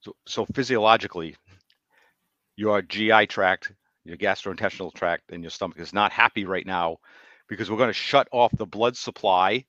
so, 0.00 0.14
so 0.26 0.46
physiologically 0.54 1.36
your 2.56 2.82
gi 2.82 3.26
tract 3.26 3.72
your 4.04 4.16
gastrointestinal 4.16 4.92
tract 4.94 5.30
and 5.32 5.42
your 5.42 5.50
stomach 5.50 5.78
is 5.78 5.92
not 5.92 6.12
happy 6.12 6.44
right 6.44 6.66
now 6.66 6.96
because 7.48 7.70
we're 7.70 7.76
going 7.78 7.88
to 7.88 7.94
shut 7.94 8.28
off 8.32 8.52
the 8.56 8.66
blood 8.66 8.96
supply 8.96 9.64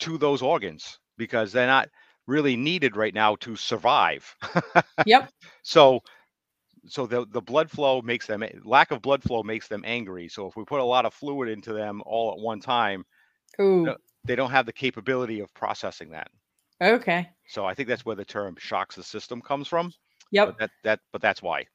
to 0.00 0.18
those 0.18 0.42
organs 0.42 0.98
because 1.18 1.52
they're 1.52 1.66
not 1.66 1.88
really 2.26 2.56
needed 2.56 2.96
right 2.96 3.14
now 3.14 3.36
to 3.36 3.56
survive 3.56 4.34
Yep. 5.04 5.30
so 5.62 6.00
so 6.88 7.06
the 7.06 7.26
the 7.30 7.40
blood 7.40 7.70
flow 7.70 8.02
makes 8.02 8.26
them 8.26 8.44
lack 8.64 8.90
of 8.90 9.02
blood 9.02 9.22
flow 9.22 9.42
makes 9.42 9.68
them 9.68 9.82
angry 9.86 10.28
so 10.28 10.46
if 10.46 10.56
we 10.56 10.64
put 10.64 10.80
a 10.80 10.84
lot 10.84 11.04
of 11.06 11.14
fluid 11.14 11.48
into 11.48 11.72
them 11.72 12.02
all 12.06 12.32
at 12.32 12.38
one 12.38 12.60
time 12.60 13.04
Ooh. 13.60 13.94
they 14.24 14.36
don't 14.36 14.50
have 14.50 14.66
the 14.66 14.72
capability 14.72 15.40
of 15.40 15.52
processing 15.54 16.10
that 16.10 16.30
Okay. 16.80 17.30
so 17.46 17.64
i 17.64 17.74
think 17.74 17.88
that's 17.88 18.04
where 18.04 18.16
the 18.16 18.24
term 18.24 18.56
shocks 18.58 18.94
the 18.96 19.02
system 19.02 19.40
comes 19.40 19.68
from 19.68 19.92
Yep. 20.30 20.48
but 20.48 20.58
that 20.58 20.70
that 20.82 21.00
but 21.12 21.20
that's 21.22 21.42
why 21.42 21.66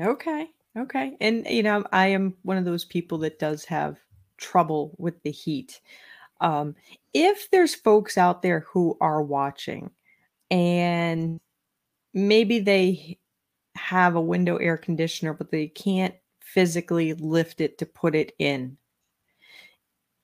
Okay. 0.00 0.50
Okay. 0.76 1.16
And 1.20 1.46
you 1.46 1.62
know, 1.62 1.84
I 1.92 2.08
am 2.08 2.36
one 2.42 2.56
of 2.56 2.64
those 2.64 2.84
people 2.84 3.18
that 3.18 3.38
does 3.38 3.64
have 3.64 3.98
trouble 4.36 4.94
with 4.98 5.20
the 5.22 5.30
heat. 5.30 5.80
Um, 6.40 6.76
if 7.14 7.50
there's 7.50 7.74
folks 7.74 8.18
out 8.18 8.42
there 8.42 8.60
who 8.60 8.96
are 9.00 9.22
watching 9.22 9.90
and 10.50 11.40
maybe 12.14 12.60
they 12.60 13.18
have 13.78 14.14
a 14.14 14.20
window 14.20 14.56
air 14.56 14.76
conditioner, 14.76 15.32
but 15.32 15.50
they 15.50 15.68
can't 15.68 16.14
physically 16.40 17.14
lift 17.14 17.60
it 17.60 17.78
to 17.78 17.86
put 17.86 18.14
it 18.14 18.32
in, 18.38 18.76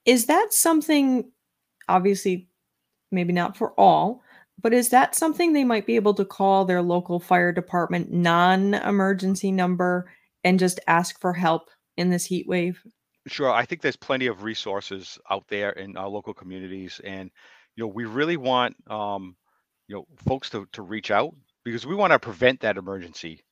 is 0.05 0.27
that 0.27 0.53
something 0.53 1.31
obviously 1.89 2.49
maybe 3.11 3.33
not 3.33 3.57
for 3.57 3.79
all, 3.79 4.23
but 4.61 4.73
is 4.73 4.91
that 4.91 5.15
something 5.15 5.53
they 5.53 5.65
might 5.65 5.87
be 5.87 5.97
able 5.97 6.15
to 6.15 6.25
call 6.25 6.65
their 6.65 6.83
local 6.83 7.21
fire 7.21 7.53
department 7.53 8.13
non 8.13 8.75
emergency 8.75 9.51
number 9.53 10.11
and 10.43 10.59
just 10.59 10.81
ask 10.87 11.21
for 11.21 11.33
help 11.33 11.71
in 11.97 12.11
this 12.11 12.25
heat 12.25 12.47
wave? 12.47 12.83
Sure. 13.27 13.51
I 13.51 13.65
think 13.65 13.81
there's 13.81 13.97
plenty 13.97 14.27
of 14.27 14.43
resources 14.43 15.19
out 15.31 15.45
there 15.49 15.71
in 15.71 15.97
our 15.97 16.09
local 16.09 16.35
communities, 16.35 17.01
and 17.05 17.31
you 17.77 17.85
know, 17.85 17.89
we 17.89 18.05
really 18.05 18.37
want 18.37 18.77
um, 18.91 19.37
you 19.89 19.97
know 19.97 20.07
folks 20.27 20.51
to 20.51 20.67
to 20.73 20.83
reach 20.83 21.11
out 21.11 21.35
because 21.65 21.87
we 21.87 21.95
want 21.95 22.13
to 22.13 22.19
prevent 22.19 22.61
that 22.61 22.77
emergency, 22.77 23.45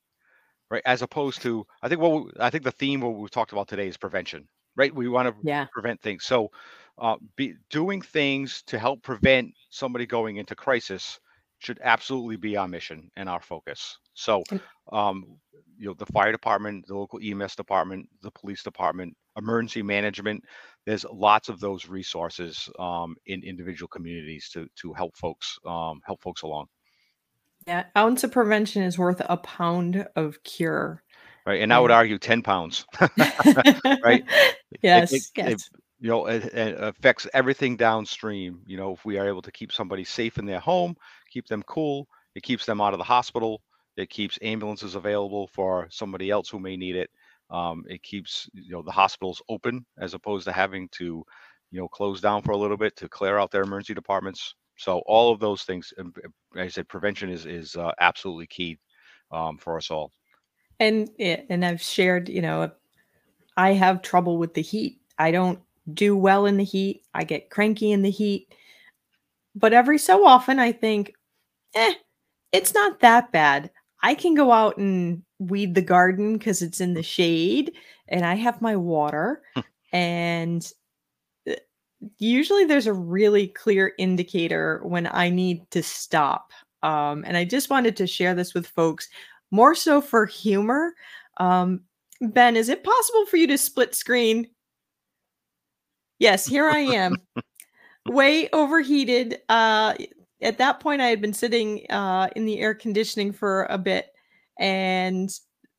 right? 0.71 0.83
As 0.87 1.03
opposed 1.03 1.43
to, 1.43 1.67
I 1.83 1.89
think 1.89 2.01
what 2.01 2.25
we, 2.25 2.31
I 2.41 2.51
think 2.51 2.65
the 2.65 2.73
theme 2.73 3.01
what 3.01 3.11
we've 3.17 3.31
talked 3.31 3.53
about 3.53 3.69
today 3.69 3.89
is 3.89 3.97
prevention, 3.97 4.49
right? 4.77 4.95
We 4.95 5.09
want 5.09 5.29
to 5.29 5.37
Yeah. 5.43 5.69
prevent 5.73 6.01
things. 6.03 6.25
So, 6.25 6.51
uh, 6.99 7.17
be 7.37 7.55
doing 7.71 8.03
things 8.03 8.63
to 8.65 8.79
help 8.79 9.03
prevent 9.03 9.53
somebody 9.71 10.07
going 10.07 10.37
into 10.37 10.55
crisis 10.55 11.19
should 11.59 11.79
absolutely 11.83 12.37
be 12.37 12.57
our 12.57 12.69
mission 12.69 13.11
and 13.17 13.29
our 13.29 13.41
focus. 13.41 13.99
So, 14.15 14.47
um, 14.93 15.39
you 15.79 15.87
know, 15.89 15.95
the 15.95 16.07
fire 16.07 16.33
department, 16.33 16.87
the 16.87 16.97
local 16.97 17.19
EMS 17.23 17.57
department, 17.57 18.09
the 18.23 18.31
police 18.31 18.63
department, 18.63 19.17
emergency 19.37 19.83
management. 19.83 20.45
There's 20.87 21.05
lots 21.05 21.49
of 21.49 21.61
those 21.61 21.89
resources 21.89 22.69
um, 22.79 23.17
in 23.27 23.43
individual 23.43 23.89
communities 23.89 24.49
to 24.51 24.69
to 24.77 24.93
help 24.93 25.17
folks 25.17 25.59
um, 25.67 26.01
help 26.05 26.21
folks 26.23 26.43
along. 26.43 26.67
Yeah. 27.67 27.85
Ounce 27.97 28.25
of 28.25 28.33
prevention 28.33 28.83
is 28.83 28.99
worth 28.99 29.23
a 29.25 29.37
pound 29.37 30.07
of 30.17 30.43
cure. 30.45 31.03
Right, 31.45 31.61
and 31.61 31.73
I 31.73 31.81
would 31.81 31.91
argue 31.91 32.19
ten 32.19 32.43
pounds. 32.43 32.87
Right. 34.05 34.25
Yes. 34.83 35.13
it- 35.13 35.17
it- 35.17 35.31
yes. 35.37 35.71
you 36.01 36.09
know, 36.09 36.27
it, 36.27 36.45
it 36.47 36.75
affects 36.81 37.29
everything 37.35 37.77
downstream. 37.77 38.61
You 38.67 38.77
know, 38.77 38.93
if 38.95 39.05
we 39.05 39.19
are 39.19 39.29
able 39.29 39.43
to 39.43 39.53
keep 39.53 39.71
somebody 39.71 40.03
safe 40.03 40.39
in 40.39 40.47
their 40.47 40.59
home, 40.59 40.97
keep 41.31 41.47
them 41.47 41.63
cool, 41.65 42.09
it 42.35 42.43
keeps 42.43 42.67
them 42.67 42.81
out 42.81 42.93
of 42.95 42.99
the 42.99 43.05
hospital. 43.05 43.63
It 43.97 44.09
keeps 44.11 44.39
ambulances 44.43 44.95
available 44.97 45.47
for 45.49 45.87
somebody 45.91 46.31
else 46.31 46.49
who 46.49 46.59
may 46.59 46.77
need 46.77 46.97
it. 46.97 47.11
Um, 47.51 47.85
it 47.89 48.03
keeps 48.03 48.49
you 48.55 48.73
know 48.73 48.83
the 48.83 48.91
hospitals 48.91 49.43
open 49.49 49.85
as 49.99 50.15
opposed 50.15 50.47
to 50.47 50.53
having 50.53 50.89
to, 50.93 51.23
you 51.71 51.81
know, 51.81 51.87
close 51.89 52.21
down 52.21 52.43
for 52.43 52.53
a 52.53 52.57
little 52.57 52.79
bit 52.79 52.97
to 52.97 53.09
clear 53.09 53.39
out 53.39 53.51
their 53.51 53.63
emergency 53.63 53.95
departments. 53.95 54.55
So 54.83 54.99
all 55.07 55.33
of 55.33 55.39
those 55.39 55.63
things, 55.63 55.93
like 55.97 56.65
I 56.65 56.69
said, 56.69 56.89
prevention 56.89 57.31
is 57.31 57.47
is 57.47 57.77
uh, 57.77 57.93
absolutely 58.01 58.49
key 58.49 58.79
um, 59.31 59.57
for 59.57 59.77
us 59.77 59.93
all. 59.93 60.11
and 60.81 61.09
and 61.21 61.65
I've 61.65 61.81
shared, 61.81 62.29
you 62.29 62.43
know, 62.43 62.69
I 63.57 63.75
have 63.75 64.03
trouble 64.03 64.39
with 64.39 64.55
the 64.55 64.61
heat. 64.61 65.01
I 65.19 65.31
don't 65.31 65.61
do 65.95 66.17
well 66.17 66.47
in 66.47 66.57
the 66.57 66.65
heat. 66.65 67.05
I 67.15 67.23
get 67.23 67.49
cranky 67.49 67.93
in 67.93 68.03
the 68.03 68.11
heat. 68.11 68.53
But 69.55 69.73
every 69.73 69.99
so 69.99 70.27
often 70.27 70.59
I 70.59 70.73
think, 70.73 71.15
eh, 71.77 71.95
it's 72.51 72.75
not 72.75 72.99
that 73.01 73.31
bad. 73.31 73.71
I 74.03 74.17
can 74.17 74.35
go 74.35 74.51
out 74.51 74.79
and 74.79 75.23
weed 75.39 75.77
the 75.77 75.83
garden 75.83 76.39
because 76.39 76.61
it's 76.61 76.81
in 76.81 76.95
the 76.95 77.05
shade 77.05 77.73
and 78.09 78.27
I 78.27 78.35
have 78.35 78.61
my 78.61 78.75
water. 78.75 79.43
and 79.93 80.73
usually 82.19 82.65
there's 82.65 82.87
a 82.87 82.93
really 82.93 83.49
clear 83.49 83.93
indicator 83.99 84.81
when 84.85 85.09
I 85.11 85.31
need 85.31 85.71
to 85.71 85.83
stop. 85.83 86.53
Um, 86.83 87.25
and 87.27 87.37
I 87.37 87.45
just 87.45 87.71
wanted 87.71 87.97
to 87.97 88.07
share 88.07 88.35
this 88.35 88.55
with 88.55 88.67
folks 88.67 89.09
more 89.51 89.75
so 89.75 90.01
for 90.01 90.27
humor. 90.27 90.95
Um, 91.37 91.83
ben, 92.21 92.57
is 92.57 92.69
it 92.69 92.85
possible 92.85 93.27
for 93.27 93.37
you 93.37 93.47
to 93.49 93.59
split 93.59 93.95
screen? 93.95 94.49
Yes, 96.19 96.47
here 96.47 96.69
I 96.69 96.79
am. 96.79 97.17
Way 98.09 98.49
overheated. 98.53 99.41
Uh, 99.49 99.95
at 100.41 100.59
that 100.59 100.81
point, 100.81 101.01
I 101.01 101.07
had 101.07 101.21
been 101.21 101.33
sitting 101.33 101.87
uh, 101.91 102.29
in 102.35 102.47
the 102.47 102.59
air 102.59 102.75
conditioning 102.75 103.33
for 103.33 103.65
a 103.65 103.79
bit, 103.79 104.07
and 104.59 105.31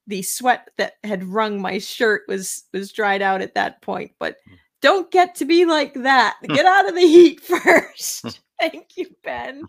the 0.07 0.21
sweat 0.21 0.69
that 0.77 0.93
had 1.03 1.23
wrung 1.23 1.61
my 1.61 1.79
shirt 1.79 2.23
was 2.27 2.63
was 2.73 2.91
dried 2.91 3.21
out 3.21 3.41
at 3.41 3.55
that 3.55 3.81
point. 3.81 4.11
But 4.19 4.37
don't 4.83 5.09
get 5.11 5.33
to 5.35 5.45
be 5.45 5.63
like 5.63 5.93
that. 5.93 6.35
Get 6.43 6.65
out 6.65 6.89
of 6.89 6.93
the 6.93 7.07
heat 7.07 7.39
first. 7.41 8.41
Thank 8.59 8.97
you, 8.97 9.07
Ben. 9.23 9.63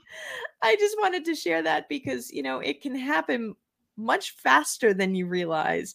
I 0.61 0.75
just 0.75 0.97
wanted 1.01 1.25
to 1.27 1.37
share 1.37 1.63
that 1.63 1.89
because, 1.89 2.33
you 2.33 2.43
know, 2.43 2.59
it 2.59 2.83
can 2.83 2.97
happen 2.97 3.55
much 3.97 4.33
faster 4.33 4.93
than 4.93 5.15
you 5.15 5.29
realize. 5.29 5.95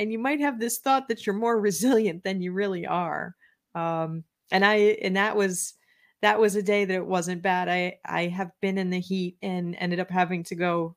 And 0.00 0.10
you 0.10 0.18
might 0.18 0.40
have 0.40 0.58
this 0.58 0.78
thought 0.78 1.06
that 1.08 1.26
you're 1.26 1.36
more 1.36 1.60
resilient 1.60 2.24
than 2.24 2.42
you 2.42 2.52
really 2.52 2.86
are. 2.86 3.36
Um, 3.76 4.24
and 4.50 4.64
I, 4.64 4.98
and 5.00 5.14
that 5.16 5.36
was, 5.36 5.74
that 6.20 6.40
was 6.40 6.56
a 6.56 6.62
day 6.62 6.84
that 6.84 6.94
it 6.94 7.06
wasn't 7.06 7.42
bad. 7.42 7.68
I, 7.68 7.98
I 8.04 8.26
have 8.26 8.50
been 8.60 8.78
in 8.78 8.90
the 8.90 9.00
heat 9.00 9.36
and 9.42 9.76
ended 9.78 10.00
up 10.00 10.10
having 10.10 10.42
to 10.44 10.56
go 10.56 10.96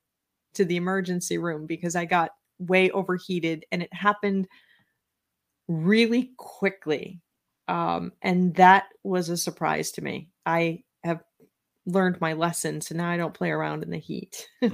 to 0.55 0.65
the 0.65 0.77
emergency 0.77 1.37
room 1.37 1.67
because 1.67 1.95
I 1.95 2.05
got 2.05 2.31
way 2.57 2.89
overheated 2.89 3.65
and 3.71 3.83
it 3.83 3.93
happened 3.93 4.47
really 5.67 6.31
quickly. 6.37 7.21
Um, 7.67 8.11
and 8.21 8.55
that 8.55 8.85
was 9.03 9.29
a 9.29 9.37
surprise 9.37 9.91
to 9.93 10.01
me. 10.01 10.29
I 10.45 10.83
have 11.03 11.21
learned 11.85 12.19
my 12.21 12.33
lesson, 12.33 12.81
so 12.81 12.95
now 12.95 13.09
I 13.09 13.17
don't 13.17 13.33
play 13.33 13.51
around 13.51 13.83
in 13.83 13.89
the 13.89 13.97
heat. 13.97 14.47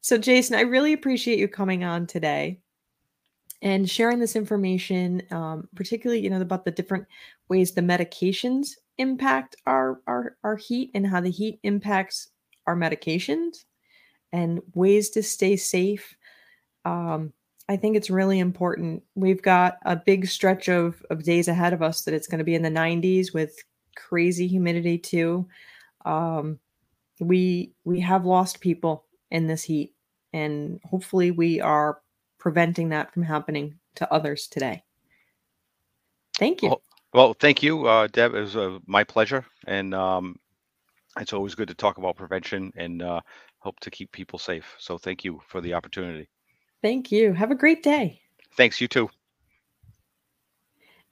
so, 0.00 0.18
Jason, 0.18 0.56
I 0.56 0.62
really 0.62 0.92
appreciate 0.92 1.38
you 1.38 1.48
coming 1.48 1.84
on 1.84 2.06
today 2.06 2.60
and 3.62 3.88
sharing 3.88 4.18
this 4.18 4.36
information, 4.36 5.22
um, 5.30 5.68
particularly 5.74 6.22
you 6.22 6.30
know 6.30 6.40
about 6.40 6.64
the 6.64 6.70
different 6.70 7.06
ways 7.48 7.72
the 7.72 7.80
medications 7.80 8.70
impact 8.98 9.56
our 9.66 10.00
our 10.06 10.36
our 10.44 10.56
heat 10.56 10.90
and 10.94 11.06
how 11.06 11.20
the 11.20 11.30
heat 11.30 11.58
impacts 11.62 12.28
our 12.66 12.76
medications 12.76 13.64
and 14.32 14.60
ways 14.74 15.10
to 15.10 15.22
stay 15.22 15.56
safe. 15.56 16.14
Um, 16.84 17.32
I 17.70 17.76
think 17.76 17.96
it's 17.96 18.10
really 18.10 18.40
important. 18.40 19.04
We've 19.14 19.40
got 19.40 19.78
a 19.84 19.94
big 19.94 20.26
stretch 20.26 20.68
of, 20.68 21.06
of 21.08 21.22
days 21.22 21.46
ahead 21.46 21.72
of 21.72 21.82
us 21.82 22.02
that 22.02 22.14
it's 22.14 22.26
going 22.26 22.40
to 22.40 22.44
be 22.44 22.56
in 22.56 22.62
the 22.62 22.68
90s 22.68 23.32
with 23.32 23.62
crazy 23.94 24.48
humidity 24.48 24.98
too. 24.98 25.46
Um, 26.04 26.58
we 27.20 27.72
we 27.84 28.00
have 28.00 28.26
lost 28.26 28.60
people 28.60 29.04
in 29.30 29.46
this 29.46 29.62
heat, 29.62 29.94
and 30.32 30.80
hopefully 30.82 31.30
we 31.30 31.60
are 31.60 32.00
preventing 32.38 32.88
that 32.88 33.14
from 33.14 33.22
happening 33.22 33.78
to 33.94 34.12
others 34.12 34.48
today. 34.48 34.82
Thank 36.38 36.62
you. 36.62 36.70
Well, 36.70 36.82
well 37.14 37.34
thank 37.34 37.62
you, 37.62 37.86
uh, 37.86 38.08
Deb. 38.08 38.34
It 38.34 38.40
was 38.40 38.56
uh, 38.56 38.80
my 38.86 39.04
pleasure, 39.04 39.46
and 39.68 39.94
um, 39.94 40.40
it's 41.20 41.32
always 41.32 41.54
good 41.54 41.68
to 41.68 41.74
talk 41.74 41.98
about 41.98 42.16
prevention 42.16 42.72
and 42.74 43.00
uh, 43.00 43.20
hope 43.60 43.78
to 43.78 43.92
keep 43.92 44.10
people 44.10 44.40
safe. 44.40 44.74
So 44.78 44.98
thank 44.98 45.22
you 45.22 45.40
for 45.46 45.60
the 45.60 45.74
opportunity. 45.74 46.28
Thank 46.82 47.12
you. 47.12 47.32
Have 47.32 47.50
a 47.50 47.56
great 47.56 47.82
day. 47.82 48.20
Thanks. 48.56 48.80
You 48.80 48.88
too. 48.88 49.10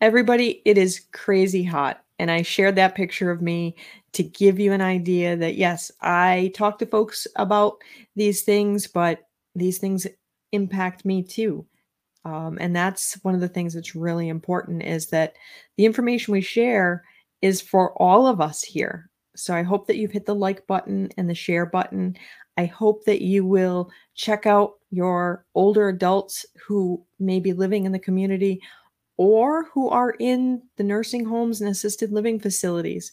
Everybody, 0.00 0.62
it 0.64 0.78
is 0.78 1.06
crazy 1.12 1.64
hot. 1.64 2.04
And 2.18 2.30
I 2.30 2.42
shared 2.42 2.76
that 2.76 2.94
picture 2.94 3.30
of 3.30 3.42
me 3.42 3.76
to 4.12 4.22
give 4.22 4.58
you 4.58 4.72
an 4.72 4.80
idea 4.80 5.36
that, 5.36 5.56
yes, 5.56 5.92
I 6.00 6.52
talk 6.54 6.78
to 6.78 6.86
folks 6.86 7.26
about 7.36 7.78
these 8.16 8.42
things, 8.42 8.86
but 8.86 9.20
these 9.54 9.78
things 9.78 10.06
impact 10.52 11.04
me 11.04 11.22
too. 11.22 11.66
Um, 12.24 12.58
and 12.60 12.74
that's 12.74 13.14
one 13.22 13.34
of 13.34 13.40
the 13.40 13.48
things 13.48 13.74
that's 13.74 13.94
really 13.94 14.28
important 14.28 14.82
is 14.82 15.06
that 15.08 15.34
the 15.76 15.84
information 15.84 16.32
we 16.32 16.40
share 16.40 17.04
is 17.40 17.60
for 17.60 17.92
all 18.02 18.26
of 18.26 18.40
us 18.40 18.62
here. 18.62 19.10
So 19.36 19.54
I 19.54 19.62
hope 19.62 19.86
that 19.86 19.96
you've 19.96 20.10
hit 20.10 20.26
the 20.26 20.34
like 20.34 20.66
button 20.66 21.10
and 21.16 21.30
the 21.30 21.34
share 21.34 21.66
button. 21.66 22.16
I 22.56 22.64
hope 22.66 23.04
that 23.04 23.22
you 23.22 23.44
will 23.44 23.90
check 24.16 24.46
out 24.46 24.77
your 24.90 25.44
older 25.54 25.88
adults 25.88 26.46
who 26.66 27.04
may 27.18 27.40
be 27.40 27.52
living 27.52 27.84
in 27.84 27.92
the 27.92 27.98
community 27.98 28.60
or 29.16 29.64
who 29.74 29.88
are 29.88 30.14
in 30.18 30.62
the 30.76 30.84
nursing 30.84 31.24
homes 31.24 31.60
and 31.60 31.68
assisted 31.70 32.12
living 32.12 32.38
facilities. 32.38 33.12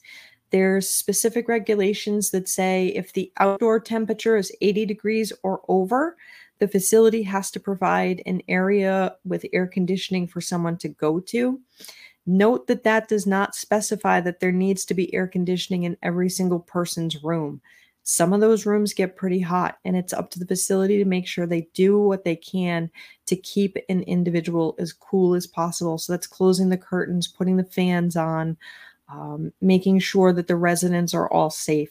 There's 0.52 0.90
specific 0.90 1.48
regulations 1.48 2.32
that 2.32 2.48
say 2.48 2.88
if 2.90 3.12
the 3.12 3.32
outdoor 3.38 3.80
temperature 3.80 4.38
is 4.38 4.56
80 4.62 4.86
degrees 4.86 5.34
or 5.44 5.62
over, 5.68 6.16
the 6.60 6.68
facility 6.68 7.24
has 7.24 7.52
to 7.52 7.60
provide 7.60 8.22
an 8.26 8.42
area 8.48 9.16
with 9.26 9.46
air 9.52 9.68
conditioning 9.68 10.28
for 10.28 10.40
someone 10.40 10.78
to 10.78 10.90
go 10.90 11.20
to. 11.20 11.60
Note 12.26 12.68
that 12.68 12.84
that 12.84 13.08
does 13.08 13.28
not 13.28 13.56
specify 13.56 14.22
that 14.22 14.40
there 14.40 14.52
needs 14.52 14.86
to 14.86 14.94
be 14.94 15.14
air 15.14 15.28
conditioning 15.28 15.84
in 15.84 15.98
every 16.02 16.30
single 16.30 16.60
person's 16.60 17.24
room. 17.24 17.62
Some 18.08 18.34
of 18.34 18.40
those 18.40 18.68
rooms 18.68 18.94
get 18.94 19.16
pretty 19.16 19.40
hot, 19.40 19.80
and 19.84 19.98
it's 19.98 20.14
up 20.14 20.30
to 20.30 20.40
the 20.40 20.46
facility 20.46 20.98
to 21.00 21.06
make 21.06 21.26
sure 21.26 21.48
they 21.48 21.68
do 21.74 22.00
what 22.00 22.24
they 22.24 22.36
can 22.36 22.92
to 23.26 23.36
keep 23.36 23.78
an 23.90 24.04
individual 24.04 24.76
as 24.78 24.94
cool 24.94 25.34
as 25.34 25.48
possible. 25.48 25.98
So 25.98 26.14
that's 26.14 26.28
closing 26.28 26.70
the 26.70 26.78
curtains, 26.78 27.28
putting 27.28 27.58
the 27.58 27.64
fans 27.64 28.16
on, 28.16 28.58
um, 29.10 29.52
making 29.60 30.00
sure 30.00 30.32
that 30.34 30.46
the 30.46 30.56
residents 30.56 31.16
are 31.16 31.32
all 31.32 31.50
safe. 31.50 31.90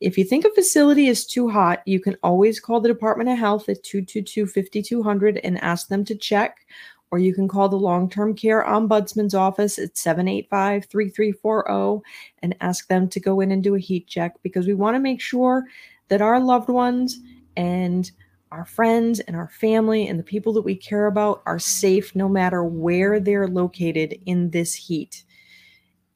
If 0.00 0.16
you 0.16 0.22
think 0.22 0.44
a 0.44 0.50
facility 0.50 1.08
is 1.08 1.26
too 1.26 1.48
hot, 1.48 1.82
you 1.84 1.98
can 1.98 2.16
always 2.22 2.60
call 2.60 2.80
the 2.80 2.88
Department 2.88 3.28
of 3.28 3.36
Health 3.36 3.68
at 3.68 3.82
222 3.82 4.46
5200 4.46 5.38
and 5.38 5.60
ask 5.64 5.88
them 5.88 6.04
to 6.04 6.14
check 6.14 6.64
or 7.10 7.18
you 7.18 7.34
can 7.34 7.48
call 7.48 7.68
the 7.68 7.76
long 7.76 8.08
term 8.08 8.34
care 8.34 8.64
ombudsman's 8.64 9.34
office 9.34 9.78
at 9.78 9.96
785 9.96 10.86
3340 10.86 12.02
and 12.42 12.56
ask 12.60 12.88
them 12.88 13.08
to 13.08 13.20
go 13.20 13.40
in 13.40 13.52
and 13.52 13.62
do 13.62 13.74
a 13.74 13.80
heat 13.80 14.06
check 14.06 14.34
because 14.42 14.66
we 14.66 14.74
want 14.74 14.94
to 14.94 15.00
make 15.00 15.20
sure 15.20 15.64
that 16.08 16.22
our 16.22 16.40
loved 16.40 16.68
ones 16.68 17.20
and 17.56 18.10
our 18.52 18.64
friends 18.64 19.20
and 19.20 19.36
our 19.36 19.48
family 19.48 20.08
and 20.08 20.18
the 20.18 20.24
people 20.24 20.52
that 20.52 20.62
we 20.62 20.74
care 20.74 21.06
about 21.06 21.42
are 21.46 21.58
safe 21.58 22.14
no 22.14 22.28
matter 22.28 22.64
where 22.64 23.18
they're 23.18 23.48
located 23.48 24.18
in 24.26 24.50
this 24.50 24.74
heat. 24.74 25.24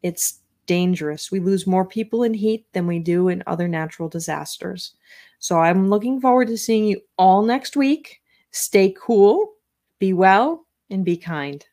It's 0.03 0.41
dangerous. 0.67 1.33
We 1.33 1.41
lose 1.41 1.67
more 1.67 1.85
people 1.85 2.23
in 2.23 2.33
heat 2.33 2.65
than 2.73 2.87
we 2.87 3.01
do 3.01 3.29
in 3.29 3.43
other 3.47 3.67
natural 3.67 4.09
disasters. 4.09 4.95
So 5.41 5.59
I'm 5.59 5.89
looking 5.89 6.21
forward 6.21 6.49
to 6.49 6.57
seeing 6.57 6.85
you 6.85 7.01
all 7.19 7.43
next 7.43 7.77
week. 7.77 8.21
Stay 8.53 8.95
cool, 8.99 9.55
be 9.99 10.13
well, 10.13 10.67
and 10.91 11.05
be 11.05 11.17
kind. 11.17 11.65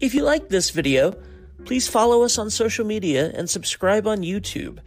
If 0.00 0.14
you 0.14 0.22
liked 0.22 0.50
this 0.50 0.70
video, 0.70 1.14
please 1.64 1.88
follow 1.88 2.22
us 2.22 2.38
on 2.38 2.50
social 2.50 2.84
media 2.84 3.32
and 3.34 3.48
subscribe 3.48 4.06
on 4.06 4.18
YouTube. 4.18 4.80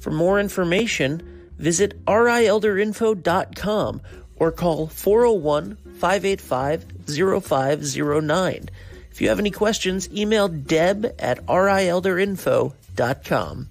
For 0.00 0.10
more 0.10 0.38
information, 0.40 1.50
visit 1.58 2.04
rielderinfo.com 2.06 4.02
or 4.36 4.52
call 4.52 4.86
401 4.88 5.76
585 5.94 6.86
0509. 7.44 8.68
If 9.10 9.20
you 9.20 9.28
have 9.28 9.38
any 9.38 9.50
questions, 9.50 10.08
email 10.10 10.48
deb 10.48 11.14
at 11.18 11.44
rielderinfo.com. 11.46 13.68